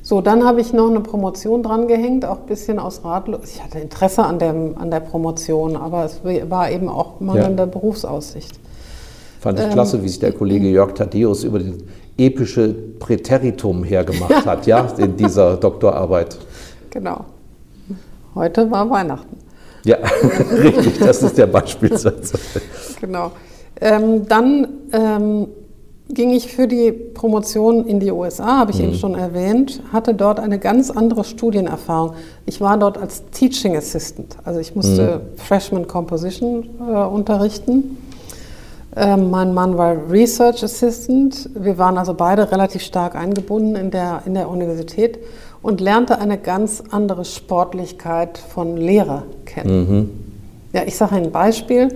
[0.02, 3.40] So, dann habe ich noch eine Promotion dran gehängt, auch ein bisschen aus Ratlos.
[3.44, 8.58] Ich hatte Interesse an der, an der Promotion, aber es war eben auch mangelnde Berufsaussicht.
[9.40, 11.74] Fand ich Ähm, klasse, wie sich der Kollege Jörg Thaddeus über das
[12.16, 16.38] epische Präteritum hergemacht hat, ja, in dieser Doktorarbeit.
[16.90, 17.26] Genau.
[18.34, 19.36] Heute war Weihnachten.
[19.84, 19.98] Ja,
[20.52, 22.32] richtig, das ist der Beispielsatz.
[23.00, 23.32] Genau.
[23.80, 25.46] Ähm, dann ähm,
[26.10, 30.40] ging ich für die Promotion in die USA, habe ich eben schon erwähnt, hatte dort
[30.40, 32.14] eine ganz andere Studienerfahrung.
[32.46, 37.98] Ich war dort als Teaching Assistant, also ich musste Freshman Composition äh, unterrichten.
[38.96, 41.50] Ähm, mein Mann war Research Assistant.
[41.54, 45.18] Wir waren also beide relativ stark eingebunden in der, in der Universität
[45.60, 49.68] und lernte eine ganz andere Sportlichkeit von Lehrer kennen.
[50.72, 51.88] Ja, ich sage ein Beispiel.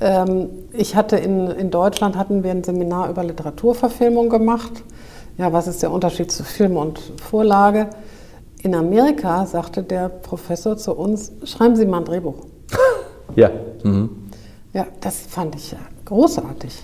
[0.00, 0.48] Ähm,
[0.78, 4.72] ich hatte in, in Deutschland hatten wir ein Seminar über Literaturverfilmung gemacht.
[5.38, 7.88] Ja, was ist der Unterschied zu Film und Vorlage?
[8.62, 12.34] In Amerika sagte der Professor zu uns, schreiben Sie mal ein Drehbuch.
[13.34, 13.50] Ja,
[13.82, 14.08] mhm.
[14.72, 16.80] Ja, das fand ich ja großartig.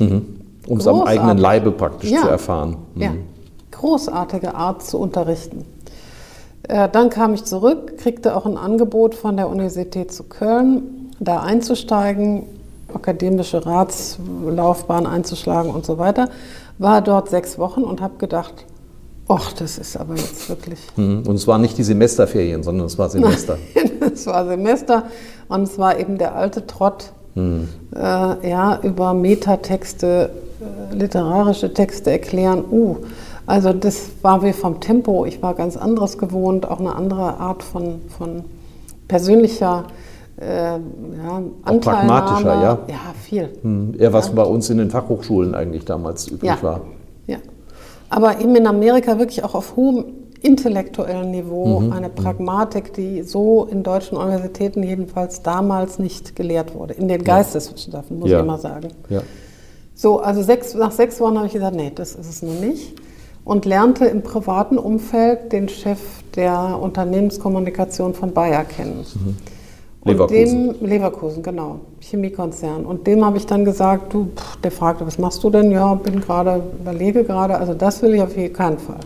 [0.66, 2.22] um es am eigenen Leibe praktisch Ja.
[2.22, 2.76] zu erfahren.
[2.94, 3.00] Mhm.
[3.00, 3.12] Ja,
[3.70, 5.64] großartige Art zu unterrichten.
[6.68, 11.40] Äh, dann kam ich zurück, kriegte auch ein Angebot von der Universität zu Köln, da
[11.40, 12.44] einzusteigen,
[12.94, 16.28] akademische Ratslaufbahn einzuschlagen und so weiter.
[16.78, 18.66] War dort sechs Wochen und habe gedacht,
[19.28, 21.24] ach, das ist aber jetzt wirklich Mhm.
[21.26, 23.58] Und es waren nicht die Semesterferien, sondern es war Semester.
[24.12, 25.04] es war Semester
[25.48, 30.30] und es war eben der alte Trott, äh, ja, über Metatexte,
[30.60, 32.64] äh, literarische Texte erklären.
[32.70, 32.98] Uh,
[33.46, 35.24] also das war wie vom Tempo.
[35.24, 38.44] Ich war ganz anderes gewohnt, auch eine andere Art von, von
[39.08, 39.84] persönlicher
[40.40, 40.78] äh, ja,
[41.80, 42.78] pragmatischer, ja?
[42.88, 43.48] Ja, viel.
[43.62, 43.94] Mhm.
[43.98, 46.62] Eher was bei uns in den Fachhochschulen eigentlich damals üblich Ja.
[46.62, 46.80] war.
[47.26, 47.38] Ja.
[48.08, 50.04] Aber eben in Amerika wirklich auch auf hohem
[50.40, 56.94] intellektuellen Niveau eine Pragmatik, die so in deutschen Universitäten jedenfalls damals nicht gelehrt wurde.
[56.94, 58.38] In den Geisteswissenschaften, muss Ja.
[58.38, 58.88] ich immer sagen.
[59.08, 59.20] Ja.
[59.94, 62.94] So, also sechs, nach sechs Wochen habe ich gesagt, nee, das ist es noch nicht.
[63.44, 66.00] Und lernte im privaten Umfeld den Chef
[66.34, 69.04] der Unternehmenskommunikation von Bayer kennen.
[70.04, 70.68] Leverkusen.
[70.70, 72.84] Und dem, Leverkusen, genau, Chemiekonzern.
[72.84, 75.70] Und dem habe ich dann gesagt, du, pff, der fragte, was machst du denn?
[75.70, 79.00] Ja, bin gerade, überlege gerade, also das will ich auf jeden keinen Fall.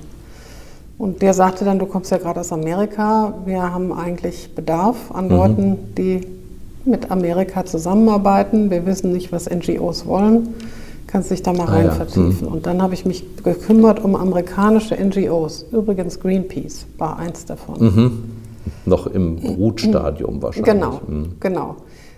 [0.99, 5.16] Und der sagte dann, du kommst ja gerade aus Amerika, wir haben eigentlich Bedarf Mhm.
[5.16, 6.20] an Leuten, die
[6.86, 8.70] mit Amerika zusammenarbeiten.
[8.70, 10.55] Wir wissen nicht, was NGOs wollen.
[11.07, 11.92] Kannst dich da mal Ah, rein ja.
[11.92, 12.49] vertiefen.
[12.49, 15.66] Und dann habe ich mich gekümmert um amerikanische NGOs.
[15.72, 18.22] Übrigens Greenpeace war eins davon.
[18.85, 20.73] Noch im Brutstadium wahrscheinlich.
[20.73, 21.33] Genau, Mhm.
[21.41, 21.77] genau.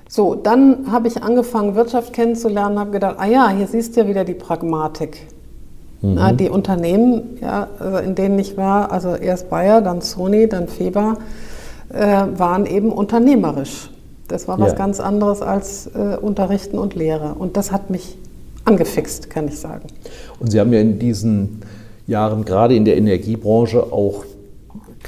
[0.09, 4.09] So, dann habe ich angefangen, Wirtschaft kennenzulernen, habe gedacht, ah ja, hier siehst du ja
[4.09, 5.27] wieder die Pragmatik.
[6.01, 10.69] Na, die Unternehmen, ja, also in denen ich war, also erst Bayer, dann Sony, dann
[10.69, 11.17] Feber,
[11.93, 13.91] äh, waren eben unternehmerisch.
[14.29, 14.79] Das war was Ja.
[14.79, 17.35] ganz anderes als äh, Unterrichten und Lehre.
[17.37, 18.17] Und das hat mich
[18.65, 19.89] angefixt, kann ich sagen.
[20.39, 21.63] Und Sie haben ja in diesen
[22.07, 24.25] Jahren gerade in der Energiebranche auch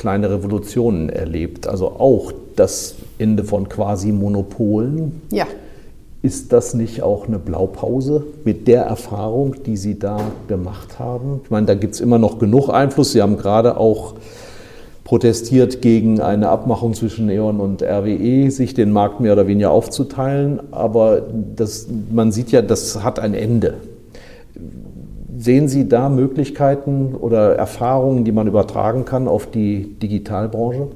[0.01, 1.69] kleine Revolutionen erlebt.
[1.69, 5.21] Also auch das Ende von quasi Monopolen.
[5.31, 5.47] Ja.
[6.23, 11.43] Ist das nicht auch eine Blaupause mit der Erfahrung, die Sie da gemacht haben?
[11.45, 13.13] Ich meine, da gibt es immer noch genug Einfluss.
[13.13, 14.15] Sie haben gerade auch
[15.05, 20.61] protestiert gegen eine Abmachung zwischen E.ON und RWE, sich den Markt mehr oder weniger aufzuteilen.
[20.71, 21.23] Aber
[21.57, 23.75] das, man sieht ja, das hat ein Ende.
[25.41, 30.89] Sehen Sie da Möglichkeiten oder Erfahrungen, die man übertragen kann auf die Digitalbranche?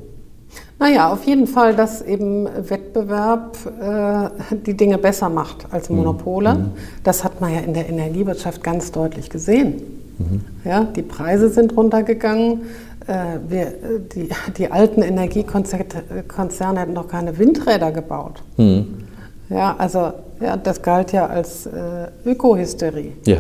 [0.79, 5.97] Naja, auf jeden Fall, dass eben Wettbewerb äh, die Dinge besser macht als mhm.
[5.97, 6.55] Monopole.
[6.55, 6.71] Mhm.
[7.05, 9.81] Das hat man ja in der Energiewirtschaft ganz deutlich gesehen.
[10.19, 10.43] Mhm.
[10.63, 12.63] Ja, die Preise sind runtergegangen.
[13.07, 13.73] Äh, wir,
[14.15, 14.29] die,
[14.59, 18.43] die alten Energiekonzerne hätten noch keine Windräder gebaut.
[18.59, 19.05] Mhm.
[19.49, 23.13] Ja, also ja, das galt ja als äh, Ökohysterie.
[23.25, 23.39] Ja.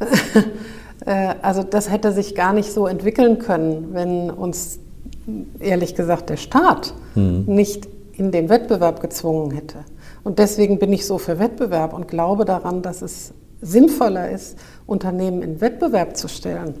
[1.06, 4.80] Äh, also das hätte sich gar nicht so entwickeln können, wenn uns
[5.58, 7.44] ehrlich gesagt der Staat mhm.
[7.46, 9.78] nicht in den Wettbewerb gezwungen hätte.
[10.24, 13.32] Und deswegen bin ich so für Wettbewerb und glaube daran, dass es
[13.62, 16.74] sinnvoller ist, Unternehmen in Wettbewerb zu stellen.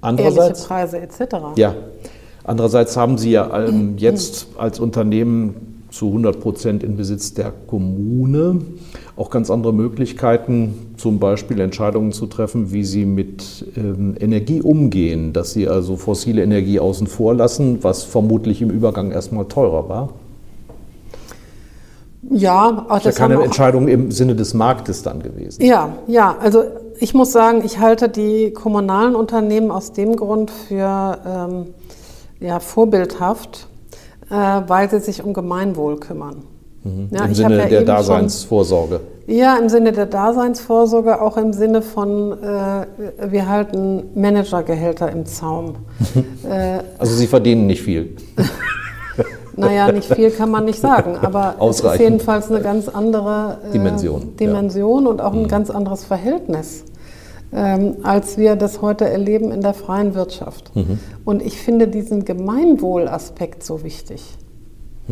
[0.00, 1.36] Andererseits, Preise etc.
[1.56, 1.74] Ja.
[2.44, 8.62] Andererseits haben Sie ja ähm, jetzt als Unternehmen zu 100 Prozent in Besitz der Kommune.
[9.22, 15.32] Auch ganz andere Möglichkeiten, zum Beispiel Entscheidungen zu treffen, wie Sie mit ähm, Energie umgehen,
[15.32, 20.08] dass Sie also fossile Energie außen vor lassen, was vermutlich im Übergang erstmal teurer war.
[22.30, 25.62] Ja, auch das ist ja keine Entscheidung im Sinne des Marktes dann gewesen.
[25.62, 26.64] Ja, ja, also
[26.98, 31.66] ich muss sagen, ich halte die kommunalen Unternehmen aus dem Grund für ähm,
[32.40, 33.68] ja, vorbildhaft
[34.32, 36.42] äh, weil sie sich um Gemeinwohl kümmern.
[36.84, 37.08] Mhm.
[37.10, 38.96] Ja, Im Sinne ja der Daseinsvorsorge.
[38.96, 42.86] Schon, ja, im Sinne der Daseinsvorsorge, auch im Sinne von, äh,
[43.30, 45.76] wir halten Managergehälter im Zaum.
[46.48, 48.16] äh, also Sie verdienen nicht viel.
[49.56, 53.72] naja, nicht viel kann man nicht sagen, aber es ist jedenfalls eine ganz andere äh,
[53.72, 55.10] Dimension, Dimension ja.
[55.10, 55.48] und auch ein mhm.
[55.48, 56.84] ganz anderes Verhältnis
[57.52, 60.74] ähm, als wir das heute erleben in der freien Wirtschaft.
[60.74, 60.98] Mhm.
[61.24, 64.22] Und ich finde diesen Gemeinwohlaspekt so wichtig.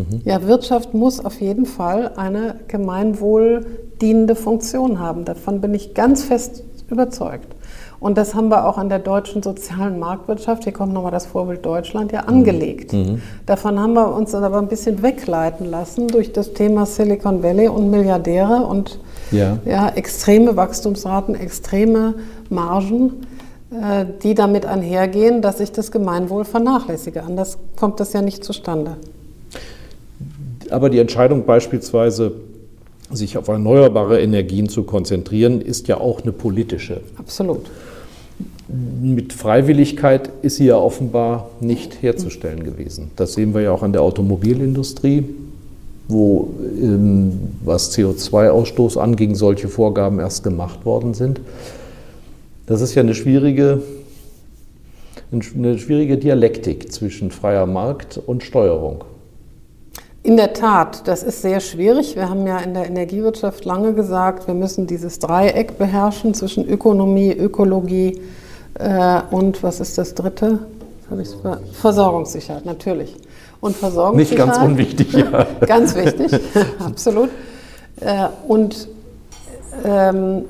[0.08, 0.22] Mhm.
[0.24, 5.24] Ja, Wirtschaft muss auf jeden Fall eine gemeinwohldienende Funktion haben.
[5.24, 7.54] Davon bin ich ganz fest überzeugt.
[8.00, 11.64] Und das haben wir auch an der deutschen sozialen Marktwirtschaft, hier kommt nochmal das Vorbild
[11.64, 12.94] Deutschland, ja angelegt.
[12.94, 13.20] Mhm.
[13.44, 17.90] Davon haben wir uns aber ein bisschen wegleiten lassen durch das Thema Silicon Valley und
[17.90, 18.98] Milliardäre und
[19.30, 19.58] ja.
[19.64, 22.14] Ja, extreme Wachstumsraten, extreme
[22.48, 23.26] Margen,
[23.70, 27.22] äh, die damit einhergehen, dass ich das Gemeinwohl vernachlässige.
[27.22, 28.96] Anders kommt das ja nicht zustande.
[30.70, 32.32] Aber die Entscheidung beispielsweise,
[33.12, 37.00] sich auf erneuerbare Energien zu konzentrieren, ist ja auch eine politische.
[37.16, 37.70] Absolut.
[39.02, 43.10] Mit Freiwilligkeit ist sie ja offenbar nicht herzustellen gewesen.
[43.16, 45.24] Das sehen wir ja auch an der Automobilindustrie
[46.10, 47.32] wo ähm,
[47.64, 51.40] was CO2-Ausstoß anging, solche Vorgaben erst gemacht worden sind.
[52.66, 53.82] Das ist ja eine schwierige,
[55.32, 59.04] eine schwierige Dialektik zwischen freier Markt und Steuerung.
[60.22, 62.14] In der Tat, das ist sehr schwierig.
[62.14, 67.32] Wir haben ja in der Energiewirtschaft lange gesagt, wir müssen dieses Dreieck beherrschen zwischen Ökonomie,
[67.32, 68.20] Ökologie
[68.74, 70.58] äh, und was ist das dritte?
[71.72, 73.16] Versorgungssicherheit, natürlich
[73.60, 74.46] und Versorgungssicherheit.
[74.46, 75.46] Nicht ganz unwichtig, ja.
[75.66, 76.38] ganz wichtig,
[76.78, 77.30] absolut.
[78.00, 78.88] Äh, und
[79.84, 80.44] ähm,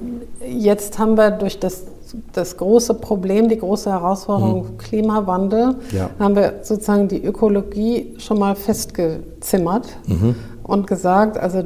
[0.47, 1.85] jetzt haben wir durch das,
[2.33, 4.79] das große Problem, die große Herausforderung mhm.
[4.79, 6.11] Klimawandel, ja.
[6.19, 10.35] haben wir sozusagen die Ökologie schon mal festgezimmert mhm.
[10.63, 11.65] und gesagt, also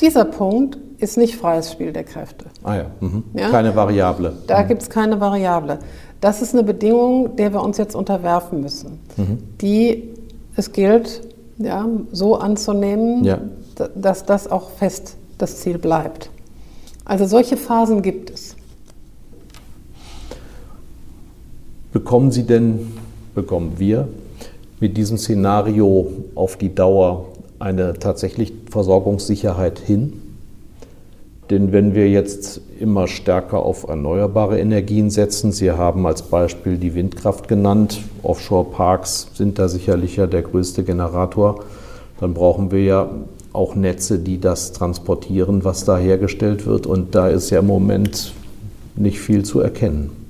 [0.00, 2.46] dieser Punkt ist nicht freies Spiel der Kräfte.
[2.62, 3.24] Ah ja, mhm.
[3.34, 3.50] ja?
[3.50, 4.32] keine Variable.
[4.46, 4.68] Da mhm.
[4.68, 5.78] gibt es keine Variable.
[6.20, 9.38] Das ist eine Bedingung, der wir uns jetzt unterwerfen müssen, mhm.
[9.60, 10.10] die
[10.54, 11.22] es gilt,
[11.58, 13.38] ja, so anzunehmen, ja.
[13.94, 16.30] dass das auch fest das Ziel bleibt.
[17.04, 18.56] Also solche Phasen gibt es.
[21.92, 22.92] Bekommen Sie denn,
[23.34, 24.08] bekommen wir
[24.80, 27.26] mit diesem Szenario auf die Dauer
[27.58, 30.14] eine tatsächlich Versorgungssicherheit hin?
[31.50, 36.94] Denn wenn wir jetzt immer stärker auf erneuerbare Energien setzen, Sie haben als Beispiel die
[36.94, 41.62] Windkraft genannt, Offshore-Parks sind da sicherlich ja der größte Generator,
[42.20, 43.10] dann brauchen wir ja
[43.52, 46.86] auch Netze, die das transportieren, was da hergestellt wird.
[46.86, 48.32] Und da ist ja im Moment
[48.96, 50.21] nicht viel zu erkennen.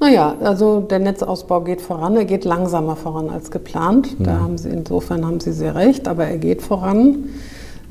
[0.00, 4.16] Naja, also der Netzausbau geht voran, er geht langsamer voran als geplant.
[4.20, 4.40] Da mhm.
[4.40, 7.30] haben Sie, insofern haben Sie sehr recht, aber er geht voran.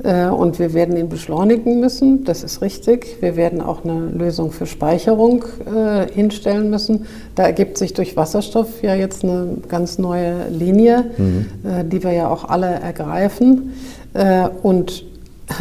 [0.02, 3.18] Äh, und wir werden ihn beschleunigen müssen, das ist richtig.
[3.20, 7.06] Wir werden auch eine Lösung für Speicherung äh, hinstellen müssen.
[7.34, 11.46] Da ergibt sich durch Wasserstoff ja jetzt eine ganz neue Linie, mhm.
[11.64, 13.74] äh, die wir ja auch alle ergreifen.
[14.14, 15.04] Äh, und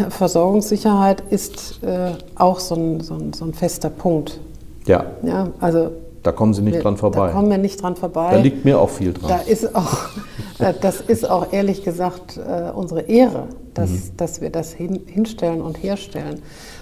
[0.09, 4.39] Versorgungssicherheit ist äh, auch so ein, so, ein, so ein, fester Punkt.
[4.85, 5.05] Ja.
[5.23, 5.91] ja also
[6.27, 7.27] da kommen Sie nicht wir, dran vorbei.
[7.27, 8.31] Da kommen wir nicht dran vorbei.
[8.31, 9.29] Da liegt mir auch viel dran.
[9.29, 10.09] Da ist auch,
[10.59, 14.01] äh, das ist auch ehrlich gesagt äh, unsere Ehre, dass, mhm.
[14.17, 16.41] dass wir das hin, hinstellen und herstellen.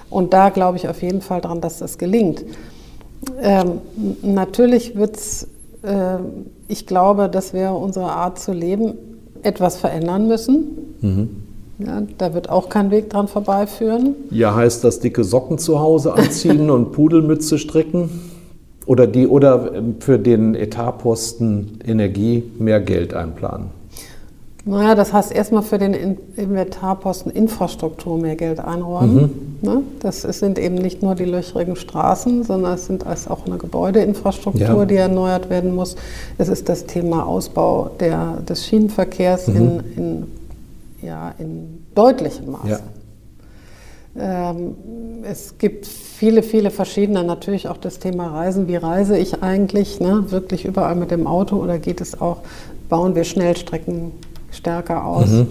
[0.10, 2.44] Und da glaube ich auf jeden Fall dran, dass das gelingt.
[3.40, 3.82] Ähm,
[4.24, 5.48] natürlich wird es,
[5.84, 6.18] äh,
[6.68, 8.96] ich glaube, dass wir unsere Art zu leben
[9.44, 10.96] etwas verändern müssen.
[11.02, 11.30] Mhm.
[11.78, 14.16] Ja, da wird auch kein Weg dran vorbeiführen.
[14.32, 18.10] Ja, heißt das dicke Socken zu Hause anziehen und Pudelmütze stricken?
[18.86, 23.70] Oder, die, oder ähm, für den Etatposten Energie mehr Geld einplanen?
[24.68, 29.60] Naja, das heißt erstmal für den Inventarposten Infrastruktur mehr Geld einräumen.
[29.62, 29.70] Mhm.
[29.70, 29.82] Ne?
[30.00, 34.80] Das sind eben nicht nur die löchrigen Straßen, sondern es sind als auch eine Gebäudeinfrastruktur,
[34.80, 34.86] ja.
[34.86, 35.96] die erneuert werden muss.
[36.40, 39.56] Es ist das Thema Ausbau der, des Schienenverkehrs mhm.
[39.56, 40.24] in, in,
[41.04, 42.70] ja, in deutlichem Maße.
[42.70, 42.80] Ja.
[44.18, 44.76] Ähm,
[45.24, 48.68] es gibt viele, viele verschiedene, natürlich auch das Thema Reisen.
[48.68, 50.00] Wie reise ich eigentlich?
[50.00, 50.26] Ne?
[50.30, 52.38] Wirklich überall mit dem Auto oder geht es auch,
[52.90, 54.12] bauen wir Schnellstrecken
[54.52, 55.28] stärker aus?
[55.28, 55.48] Mhm.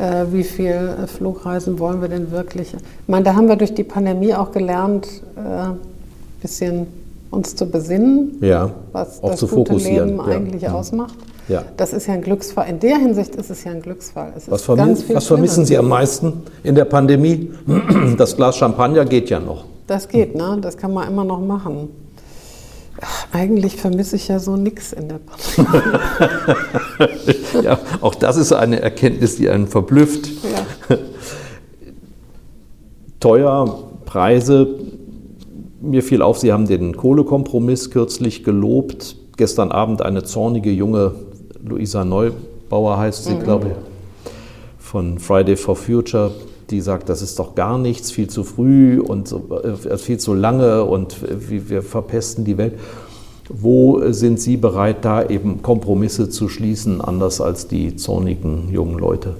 [0.00, 2.74] Äh, wie viele Flugreisen wollen wir denn wirklich?
[2.74, 6.86] Ich meine, da haben wir durch die Pandemie auch gelernt, ein äh, bisschen
[7.30, 10.72] uns zu besinnen, ja, was das gute Leben eigentlich ja.
[10.72, 11.14] ausmacht.
[11.48, 11.64] Ja.
[11.76, 12.68] Das ist ja ein Glücksfall.
[12.68, 14.32] In der Hinsicht ist es ja ein Glücksfall.
[14.46, 17.50] was, vermi was vermissen Sie am meisten in der Pandemie?
[18.16, 19.64] Das Glas Champagner geht ja noch.
[19.86, 20.58] Das geht, ne?
[20.60, 21.88] Das kann man immer noch machen.
[23.00, 25.88] Ach, eigentlich vermisse ich ja so nichts in der Pandemie.
[27.62, 30.30] ja, auch das ist eine Erkenntnis, die einen verblüfft.
[30.88, 30.96] Ja.
[33.20, 34.78] Teuer, Preise.
[35.80, 39.16] Mir fiel auf, Sie haben den Kohlekompromiss kürzlich gelobt.
[39.36, 41.14] Gestern Abend eine zornige junge
[41.66, 43.42] Luisa Neubauer heißt sie, mhm.
[43.42, 44.32] glaube ich,
[44.78, 46.30] von Friday for Future,
[46.70, 50.84] die sagt, das ist doch gar nichts, viel zu früh und äh, viel zu lange
[50.84, 51.16] und
[51.48, 52.74] wir verpesten die Welt.
[53.48, 59.34] Wo sind Sie bereit, da eben Kompromisse zu schließen, anders als die zornigen jungen Leute?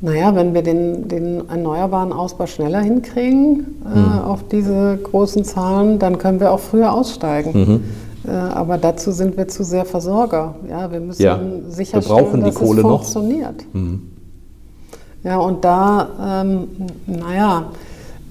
[0.00, 4.18] Naja, wenn wir den, den erneuerbaren Ausbau schneller hinkriegen äh, mhm.
[4.20, 7.52] auf diese großen Zahlen, dann können wir auch früher aussteigen.
[7.52, 7.80] Mhm.
[8.28, 10.56] Äh, aber dazu sind wir zu sehr Versorger.
[10.68, 13.64] Ja, wir müssen ja, sicherstellen, dass es funktioniert.
[13.72, 14.02] Mhm.
[15.24, 16.68] Ja, und da, ähm,
[17.06, 17.70] naja,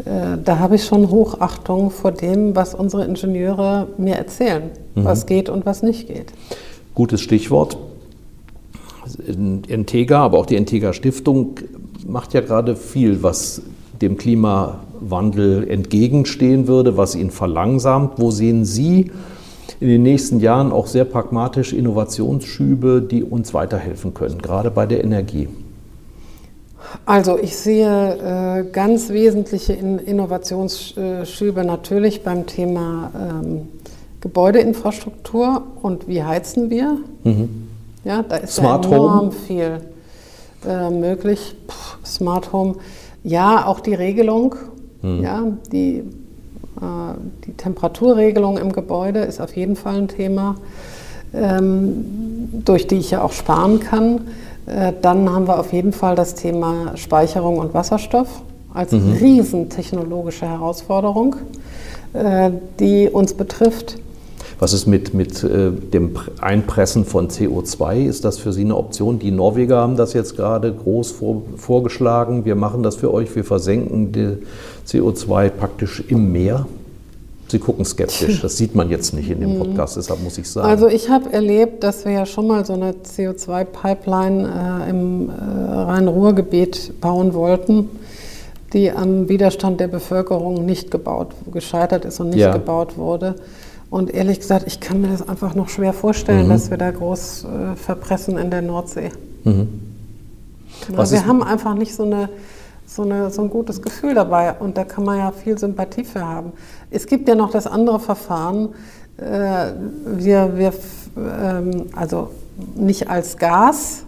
[0.05, 4.63] äh, da habe ich schon Hochachtung vor dem, was unsere Ingenieure mir erzählen,
[4.95, 5.03] mhm.
[5.05, 6.31] was geht und was nicht geht.
[6.93, 7.77] Gutes Stichwort.
[9.67, 11.55] Integra, aber auch die Integra Stiftung
[12.05, 13.61] macht ja gerade viel, was
[14.01, 18.13] dem Klimawandel entgegenstehen würde, was ihn verlangsamt.
[18.17, 19.11] Wo sehen Sie
[19.79, 25.03] in den nächsten Jahren auch sehr pragmatisch Innovationsschübe, die uns weiterhelfen können, gerade bei der
[25.03, 25.47] Energie?
[27.05, 33.67] Also ich sehe äh, ganz wesentliche in Innovationsschübe natürlich beim Thema ähm,
[34.21, 36.97] Gebäudeinfrastruktur und wie heizen wir.
[37.23, 37.67] Mhm.
[38.03, 39.31] Ja, da ist Smart ja enorm Home.
[39.31, 39.81] viel
[40.67, 41.55] äh, möglich.
[41.67, 42.75] Puh, Smart Home,
[43.23, 44.55] ja, auch die Regelung,
[45.01, 45.23] mhm.
[45.23, 46.03] ja, die
[47.45, 50.55] die Temperaturregelung im Gebäude ist auf jeden Fall ein Thema,
[51.33, 52.05] ähm,
[52.65, 54.21] durch die ich ja auch sparen kann.
[54.67, 58.41] Äh, dann haben wir auf jeden Fall das Thema Speicherung und Wasserstoff
[58.73, 59.13] als mhm.
[59.13, 61.37] riesen technologische Herausforderung,
[62.13, 63.97] äh, die uns betrifft.
[64.59, 68.05] Was ist mit, mit äh, dem Einpressen von CO2?
[68.05, 69.19] Ist das für Sie eine Option?
[69.19, 72.43] Die Norweger haben das jetzt gerade groß vor, vorgeschlagen.
[72.43, 74.37] Wir machen das für euch, wir versenken die
[74.87, 76.65] CO2 praktisch im Meer.
[77.49, 78.41] Sie gucken skeptisch.
[78.41, 79.59] Das sieht man jetzt nicht in dem mhm.
[79.59, 80.67] Podcast, deshalb muss ich sagen.
[80.67, 85.33] Also ich habe erlebt, dass wir ja schon mal so eine CO2-Pipeline äh, im äh,
[85.33, 87.89] Rhein-Ruhr-Gebiet bauen wollten,
[88.73, 92.51] die am Widerstand der Bevölkerung nicht gebaut, gescheitert ist und nicht ja.
[92.51, 93.35] gebaut wurde.
[93.89, 96.49] Und ehrlich gesagt, ich kann mir das einfach noch schwer vorstellen, mhm.
[96.49, 99.11] dass wir da groß äh, verpressen in der Nordsee.
[99.43, 99.67] Mhm.
[100.91, 102.29] Ja, wir haben einfach nicht so, eine,
[102.85, 106.25] so, eine, so ein gutes Gefühl dabei und da kann man ja viel Sympathie für
[106.25, 106.51] haben.
[106.91, 108.69] Es gibt ja noch das andere Verfahren,
[109.17, 109.71] äh,
[110.05, 110.73] wir, wir
[111.17, 112.31] ähm, also
[112.75, 114.03] nicht als Gas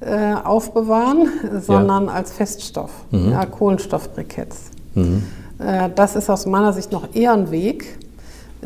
[0.00, 1.28] äh, aufbewahren,
[1.60, 2.12] sondern ja.
[2.12, 3.32] als Feststoff, mhm.
[3.32, 4.70] ja, Kohlenstoffbriketts.
[4.94, 5.22] Mhm.
[5.58, 7.98] Äh, das ist aus meiner Sicht noch eher ein Weg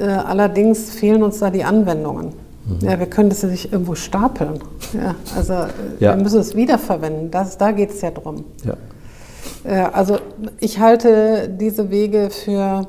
[0.01, 2.32] allerdings fehlen uns da die Anwendungen.
[2.66, 2.88] Mhm.
[2.88, 4.61] Ja, wir können das ja nicht irgendwo stapeln.
[4.93, 5.66] Ja, also äh,
[5.99, 6.16] ja.
[6.16, 7.30] wir müssen es wiederverwenden.
[7.30, 8.45] Das, da geht es ja drum.
[8.64, 8.76] Ja.
[9.64, 10.18] Äh, also
[10.61, 12.86] ich halte diese Wege für,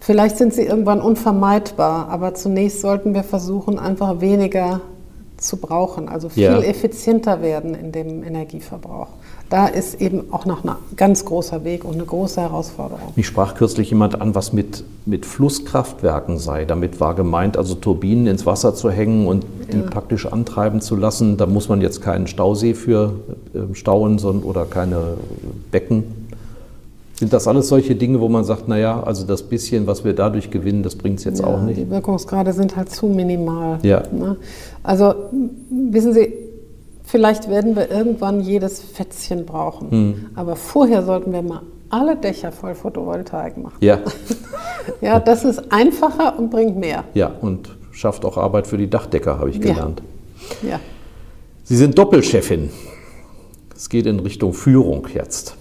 [0.00, 4.80] vielleicht sind sie irgendwann unvermeidbar, aber zunächst sollten wir versuchen, einfach weniger
[5.36, 9.08] zu brauchen, also viel effizienter werden in dem Energieverbrauch.
[9.50, 13.12] Da ist eben auch noch ein ganz großer Weg und eine große Herausforderung.
[13.14, 16.64] Mich sprach kürzlich jemand an, was mit, mit Flusskraftwerken sei.
[16.64, 21.36] Damit war gemeint, also Turbinen ins Wasser zu hängen und die praktisch antreiben zu lassen.
[21.36, 23.12] Da muss man jetzt keinen Stausee für
[23.54, 25.14] äh, stauen sondern, oder keine
[25.70, 26.04] Becken.
[27.16, 30.50] Sind das alles solche Dinge, wo man sagt, naja, also das bisschen, was wir dadurch
[30.50, 31.78] gewinnen, das bringt es jetzt Ja, auch nicht?
[31.78, 33.78] Die Wirkungsgrade sind halt zu minimal.
[33.82, 34.02] Ja.
[34.10, 34.36] Ne?
[34.82, 35.14] Also
[35.70, 36.32] wissen Sie,
[37.14, 39.90] vielleicht werden wir irgendwann jedes Fätzchen brauchen.
[39.92, 40.26] Hm.
[40.34, 43.76] Aber vorher sollten wir mal alle Dächer voll Photovoltaik machen.
[43.80, 44.00] Ja,
[45.00, 47.04] Ja, das ist einfacher und bringt mehr.
[47.14, 49.62] ja, und schafft auch Arbeit für die Dachdecker, habe ich Ja.
[49.62, 50.02] gelernt.
[50.68, 50.80] Ja.
[51.62, 52.70] Sie sind Doppelchefin.
[53.76, 55.54] Es geht in Richtung Führung jetzt.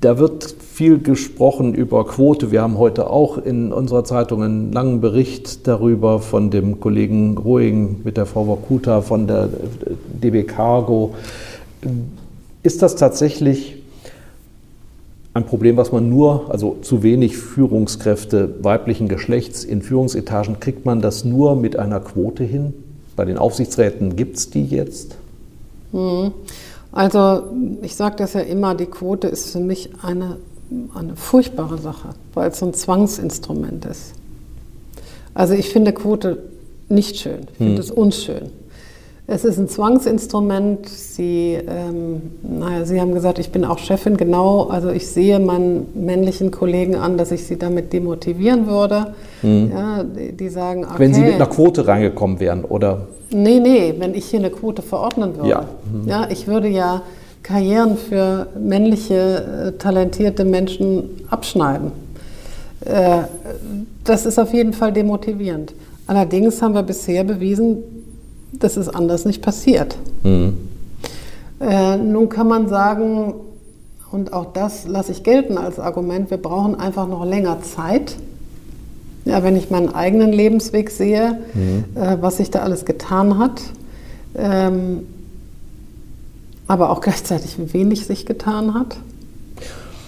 [0.00, 2.52] Da wird viel gesprochen über Quote.
[2.52, 8.00] Wir haben heute auch in unserer Zeitung einen langen Bericht darüber von dem Kollegen Rohing
[8.02, 9.50] mit der Frau Wakuta von der
[10.22, 11.14] DB Cargo.
[12.62, 13.82] Ist das tatsächlich
[15.34, 21.02] ein Problem, was man nur, also zu wenig Führungskräfte weiblichen Geschlechts in Führungsetagen, kriegt man
[21.02, 22.72] das nur mit einer Quote hin?
[23.16, 25.18] Bei den Aufsichtsräten gibt es die jetzt?
[26.90, 27.42] Also
[27.82, 30.38] ich sage das ja immer, die Quote ist für mich eine,
[30.94, 34.14] eine furchtbare Sache, weil es so ein Zwangsinstrument ist.
[35.34, 36.38] Also ich finde Quote
[36.88, 38.50] nicht schön, ich finde es unschön.
[39.26, 40.88] Es ist ein Zwangsinstrument.
[40.88, 44.64] Sie, ähm, naja, Sie haben gesagt, ich bin auch Chefin, genau.
[44.64, 49.14] Also ich sehe meinen männlichen Kollegen an, dass ich sie damit demotivieren würde.
[49.42, 50.94] Ja, die, die sagen, okay.
[50.98, 54.82] Wenn Sie mit einer Quote reingekommen wären oder Nee, nee, wenn ich hier eine Quote
[54.82, 55.48] verordnen würde.
[55.48, 55.64] Ja.
[56.06, 57.02] Ja, ich würde ja
[57.42, 61.92] Karrieren für männliche, äh, talentierte Menschen abschneiden.
[62.84, 63.22] Äh,
[64.04, 65.74] das ist auf jeden Fall demotivierend.
[66.06, 67.78] Allerdings haben wir bisher bewiesen,
[68.52, 69.96] dass es anders nicht passiert.
[71.60, 73.34] Äh, nun kann man sagen,
[74.10, 78.16] und auch das lasse ich gelten als Argument, wir brauchen einfach noch länger Zeit.
[79.24, 81.38] Ja, wenn ich meinen eigenen Lebensweg sehe,
[81.94, 83.60] äh, was sich da alles getan hat,
[84.34, 85.06] ähm,
[86.70, 88.96] aber auch gleichzeitig wie wenig sich getan hat.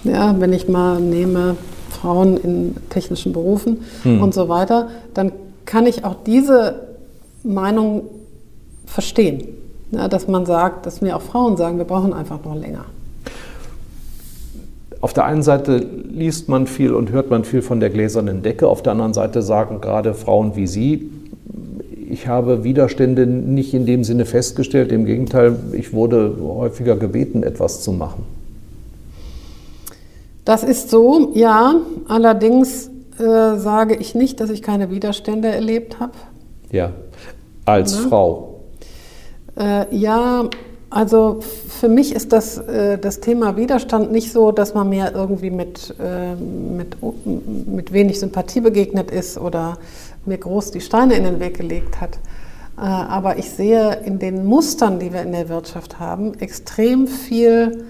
[0.04, 1.56] Ja, wenn ich mal nehme
[1.90, 5.32] Frauen in technischen Berufen und so weiter, dann
[5.64, 6.86] kann ich auch diese
[7.42, 8.04] Meinung
[8.86, 9.48] verstehen.
[9.90, 12.84] Ja, dass man sagt, dass mir auch Frauen sagen, wir brauchen einfach noch länger.
[15.00, 18.68] Auf der einen Seite liest man viel und hört man viel von der gläsernen Decke,
[18.68, 21.10] auf der anderen Seite sagen gerade Frauen wie Sie,
[22.12, 27.80] ich habe Widerstände nicht in dem Sinne festgestellt, im Gegenteil, ich wurde häufiger gebeten, etwas
[27.80, 28.24] zu machen.
[30.44, 31.76] Das ist so, ja.
[32.08, 36.12] Allerdings äh, sage ich nicht, dass ich keine Widerstände erlebt habe.
[36.70, 36.92] Ja,
[37.64, 38.60] als Frau.
[39.58, 40.50] Äh, ja,
[40.90, 45.50] also für mich ist das, äh, das Thema Widerstand nicht so, dass man mir irgendwie
[45.50, 46.96] mit, äh, mit,
[47.66, 49.78] mit wenig Sympathie begegnet ist oder
[50.24, 52.18] mir groß die Steine in den Weg gelegt hat.
[52.76, 57.84] Äh, aber ich sehe in den Mustern, die wir in der Wirtschaft haben, extrem viel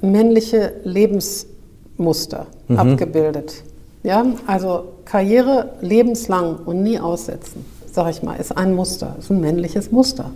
[0.00, 3.62] männliche Lebensmuster abgebildet.
[4.02, 9.40] Ja, also Karriere lebenslang und nie aussetzen, sage ich mal, ist ein Muster, ist ein
[9.40, 10.30] männliches Muster.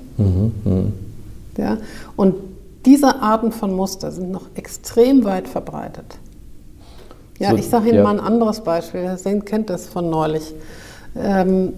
[1.58, 1.76] Ja,
[2.16, 2.34] und
[2.86, 6.18] diese Arten von Muster sind noch extrem weit verbreitet.
[7.38, 8.04] Ja, So, ich sage Ihnen ja.
[8.04, 9.02] mal ein anderes Beispiel.
[9.02, 10.54] Herr Sehn kennt das von neulich.
[11.16, 11.72] Ähm,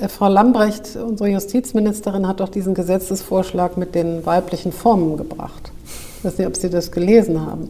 [0.00, 5.70] äh, Frau Lambrecht, unsere Justizministerin, hat doch diesen Gesetzesvorschlag mit den weiblichen Formen gebracht.
[6.18, 7.68] Ich weiß nicht, ob Sie das gelesen haben.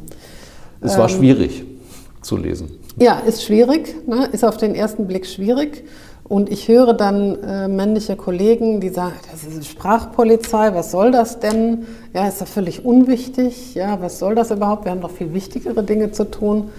[0.81, 0.99] Es Ähm.
[1.01, 1.65] war schwierig
[2.23, 2.71] zu lesen.
[2.99, 4.29] Ja, ist schwierig, ne?
[4.33, 5.85] ist auf den ersten Blick schwierig.
[6.25, 11.41] Und ich höre dann äh, männliche Kollegen, die sagen, das ist Sprachpolizei, was soll das
[11.41, 11.87] denn?
[12.13, 13.75] Ja, ist doch völlig unwichtig.
[13.75, 14.85] Ja, was soll das überhaupt?
[14.85, 16.71] Wir haben doch viel wichtigere Dinge zu tun.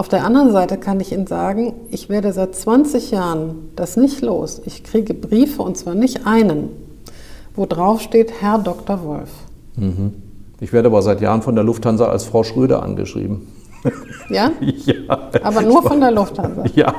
[0.00, 4.22] Auf der anderen Seite kann ich Ihnen sagen, ich werde seit 20 Jahren das nicht
[4.22, 4.62] los.
[4.64, 6.70] Ich kriege Briefe, und zwar nicht einen,
[7.54, 9.04] wo drauf steht Herr Dr.
[9.04, 9.28] Wolf.
[10.58, 13.46] Ich werde aber seit Jahren von der Lufthansa als Frau Schröder angeschrieben.
[14.30, 14.52] Ja?
[14.86, 16.64] Ja, Aber nur von der Lufthansa.
[16.74, 16.94] ja.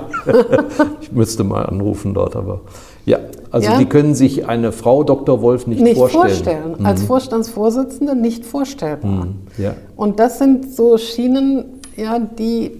[1.01, 2.61] ich müsste mal anrufen dort, aber
[3.07, 3.17] ja.
[3.49, 3.77] Also Ja.
[3.79, 5.41] Sie können sich eine Frau Dr.
[5.41, 6.27] Wolf nicht, Nicht vorstellen.
[6.27, 6.85] vorstellen.
[6.85, 9.27] Als Vorstandsvorsitzende nicht vorstellbar.
[9.57, 9.73] Ja.
[9.95, 12.79] Und das sind so Schienen, ja, die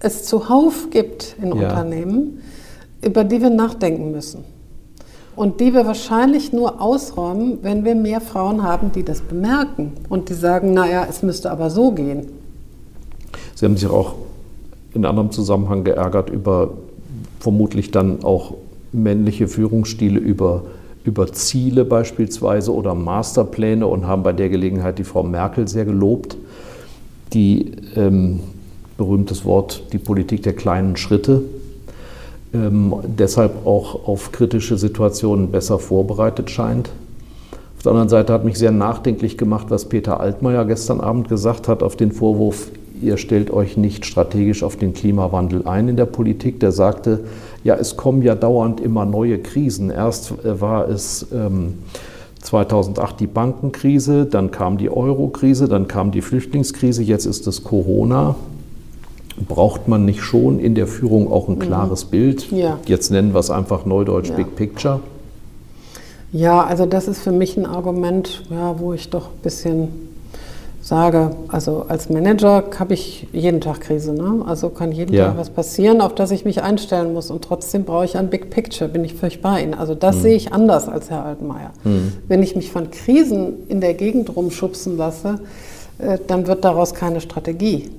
[0.00, 1.54] es zuhauf gibt in Ja.
[1.54, 2.40] Unternehmen,
[3.02, 4.44] über die wir nachdenken müssen.
[5.36, 10.28] Und die wir wahrscheinlich nur ausräumen, wenn wir mehr Frauen haben, die das bemerken und
[10.30, 12.26] die sagen, naja, es müsste aber so gehen.
[13.54, 14.14] Sie haben sich auch
[14.94, 16.70] in anderem Zusammenhang geärgert über
[17.38, 18.54] vermutlich dann auch
[18.92, 20.64] männliche Führungsstile über,
[21.04, 26.36] über Ziele beispielsweise oder Masterpläne und haben bei der Gelegenheit die Frau Merkel sehr gelobt,
[27.32, 28.40] die ähm,
[28.98, 31.42] berühmtes Wort, die Politik der kleinen Schritte
[32.54, 36.90] ähm, deshalb auch auf kritische Situationen besser vorbereitet scheint.
[37.76, 41.68] Auf der anderen Seite hat mich sehr nachdenklich gemacht, was Peter Altmaier gestern Abend gesagt
[41.68, 42.70] hat auf den Vorwurf,
[43.00, 46.58] ihr stellt euch nicht strategisch auf den Klimawandel ein in der Politik.
[46.58, 47.20] Der sagte,
[47.62, 49.90] ja, es kommen ja dauernd immer neue Krisen.
[49.90, 51.74] Erst äh, war es ähm,
[52.42, 58.36] 2008 die Bankenkrise, dann kam die Euro-Krise, dann kam die Flüchtlingskrise, jetzt ist es Corona
[59.46, 61.60] braucht man nicht schon in der Führung auch ein mhm.
[61.60, 62.10] klares mhm.
[62.10, 62.50] Bild?
[62.50, 62.78] Ja.
[62.86, 64.36] Jetzt nennen wir es einfach Neudeutsch ja.
[64.36, 65.00] Big Picture.
[66.32, 69.88] Ja, also das ist für mich ein Argument, ja, wo ich doch ein bisschen
[70.80, 74.44] sage, also als Manager habe ich jeden Tag Krise, ne?
[74.46, 75.26] also kann jeden ja.
[75.26, 78.50] Tag was passieren, auf das ich mich einstellen muss und trotzdem brauche ich ein Big
[78.50, 79.74] Picture, bin ich völlig bei Ihnen.
[79.74, 80.20] Also das mhm.
[80.20, 81.72] sehe ich anders als Herr Altmaier.
[81.84, 82.12] Mhm.
[82.28, 85.40] Wenn ich mich von Krisen in der Gegend rumschubsen lasse,
[85.98, 87.90] äh, dann wird daraus keine Strategie.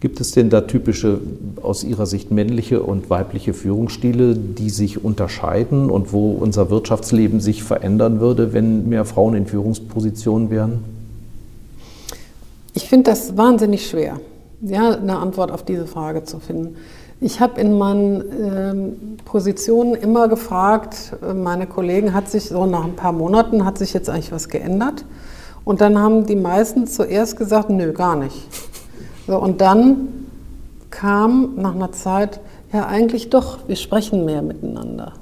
[0.00, 1.20] Gibt es denn da typische,
[1.62, 7.62] aus Ihrer Sicht männliche und weibliche Führungsstile, die sich unterscheiden und wo unser Wirtschaftsleben sich
[7.62, 10.84] verändern würde, wenn mehr Frauen in Führungspositionen wären?
[12.74, 14.20] Ich finde das wahnsinnig schwer,
[14.60, 16.76] ja, eine Antwort auf diese Frage zu finden.
[17.20, 22.84] Ich habe in meinen äh, Positionen immer gefragt, äh, meine Kollegen, hat sich so nach
[22.84, 25.04] ein paar Monaten, hat sich jetzt eigentlich was geändert?
[25.64, 28.36] Und dann haben die meisten zuerst gesagt, nö, gar nicht.
[29.26, 30.08] So, und dann
[30.90, 32.40] kam nach einer Zeit,
[32.72, 35.12] ja eigentlich doch, wir sprechen mehr miteinander.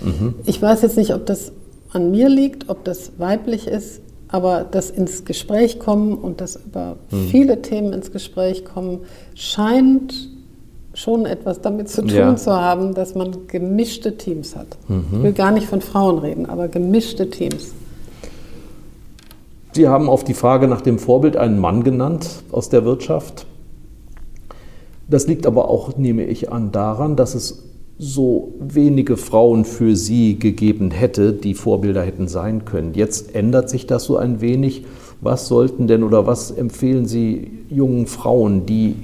[0.00, 0.34] Mhm.
[0.46, 1.52] Ich weiß jetzt nicht, ob das
[1.92, 6.96] an mir liegt, ob das weiblich ist, aber das ins Gespräch kommen und das über
[7.10, 7.28] mhm.
[7.28, 9.00] viele Themen ins Gespräch kommen,
[9.34, 10.30] scheint
[10.94, 12.36] schon etwas damit zu tun ja.
[12.36, 14.76] zu haben, dass man gemischte Teams hat.
[14.88, 15.04] Mhm.
[15.12, 17.72] Ich will gar nicht von Frauen reden, aber gemischte Teams.
[19.72, 23.46] Sie haben auf die Frage nach dem Vorbild einen Mann genannt aus der Wirtschaft.
[25.08, 27.64] Das liegt aber auch, nehme ich an, daran, dass es
[27.98, 32.94] so wenige Frauen für Sie gegeben hätte, die Vorbilder hätten sein können.
[32.94, 34.86] Jetzt ändert sich das so ein wenig.
[35.20, 38.96] Was sollten denn oder was empfehlen Sie jungen Frauen, die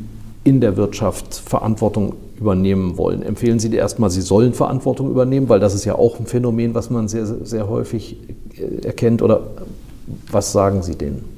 [0.45, 3.23] in der Wirtschaft Verantwortung übernehmen wollen?
[3.23, 6.89] Empfehlen Sie erstmal, sie sollen Verantwortung übernehmen, weil das ist ja auch ein Phänomen, was
[6.89, 8.17] man sehr, sehr häufig
[8.57, 9.21] äh, erkennt.
[9.21, 9.43] Oder
[10.31, 11.37] was sagen Sie denen?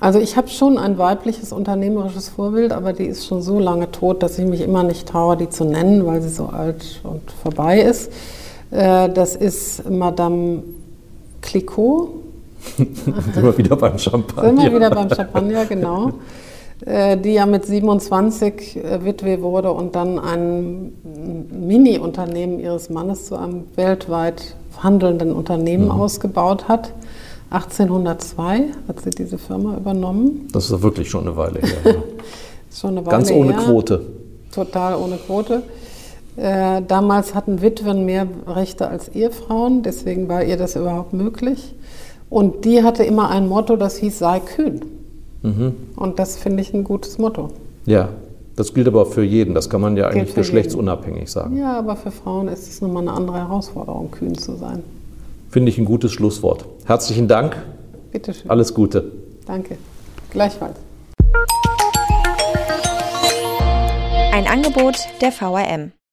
[0.00, 4.22] Also ich habe schon ein weibliches unternehmerisches Vorbild, aber die ist schon so lange tot,
[4.22, 7.80] dass ich mich immer nicht traue, die zu nennen, weil sie so alt und vorbei
[7.80, 8.12] ist.
[8.70, 10.62] Äh, das ist Madame
[11.42, 12.10] Clicquot.
[12.76, 14.50] Sind wir wieder beim Champagner.
[14.50, 16.12] Sind wir wieder beim Champagner, genau.
[16.86, 20.92] Äh, die ja mit 27 äh, Witwe wurde und dann ein
[21.50, 25.90] Mini-Unternehmen ihres Mannes zu einem weltweit handelnden Unternehmen mhm.
[25.90, 26.92] ausgebaut hat.
[27.50, 30.48] 1802 hat sie diese Firma übernommen.
[30.52, 31.78] Das ist wirklich schon eine Weile her.
[31.84, 31.92] Ja.
[32.72, 33.62] schon eine Weile Ganz ohne her.
[33.64, 34.00] Quote.
[34.52, 35.62] Total ohne Quote.
[36.36, 41.74] Äh, damals hatten Witwen mehr Rechte als Ehefrauen, deswegen war ihr das überhaupt möglich.
[42.30, 44.82] Und die hatte immer ein Motto, das hieß sei kühn.
[45.42, 45.72] Mhm.
[45.96, 47.48] Und das finde ich ein gutes Motto.
[47.86, 48.10] Ja,
[48.54, 49.54] das gilt aber für jeden.
[49.54, 51.30] Das kann man ja eigentlich geschlechtsunabhängig jeden.
[51.30, 51.56] sagen.
[51.56, 54.82] Ja, aber für Frauen ist es nochmal eine andere Herausforderung, kühn zu sein.
[55.48, 56.66] Finde ich ein gutes Schlusswort.
[56.88, 57.54] Herzlichen Dank.
[58.12, 58.50] Bitte schön.
[58.50, 59.12] Alles Gute.
[59.44, 59.76] Danke.
[60.30, 60.78] Gleichfalls.
[64.32, 65.92] Ein Angebot der VRM.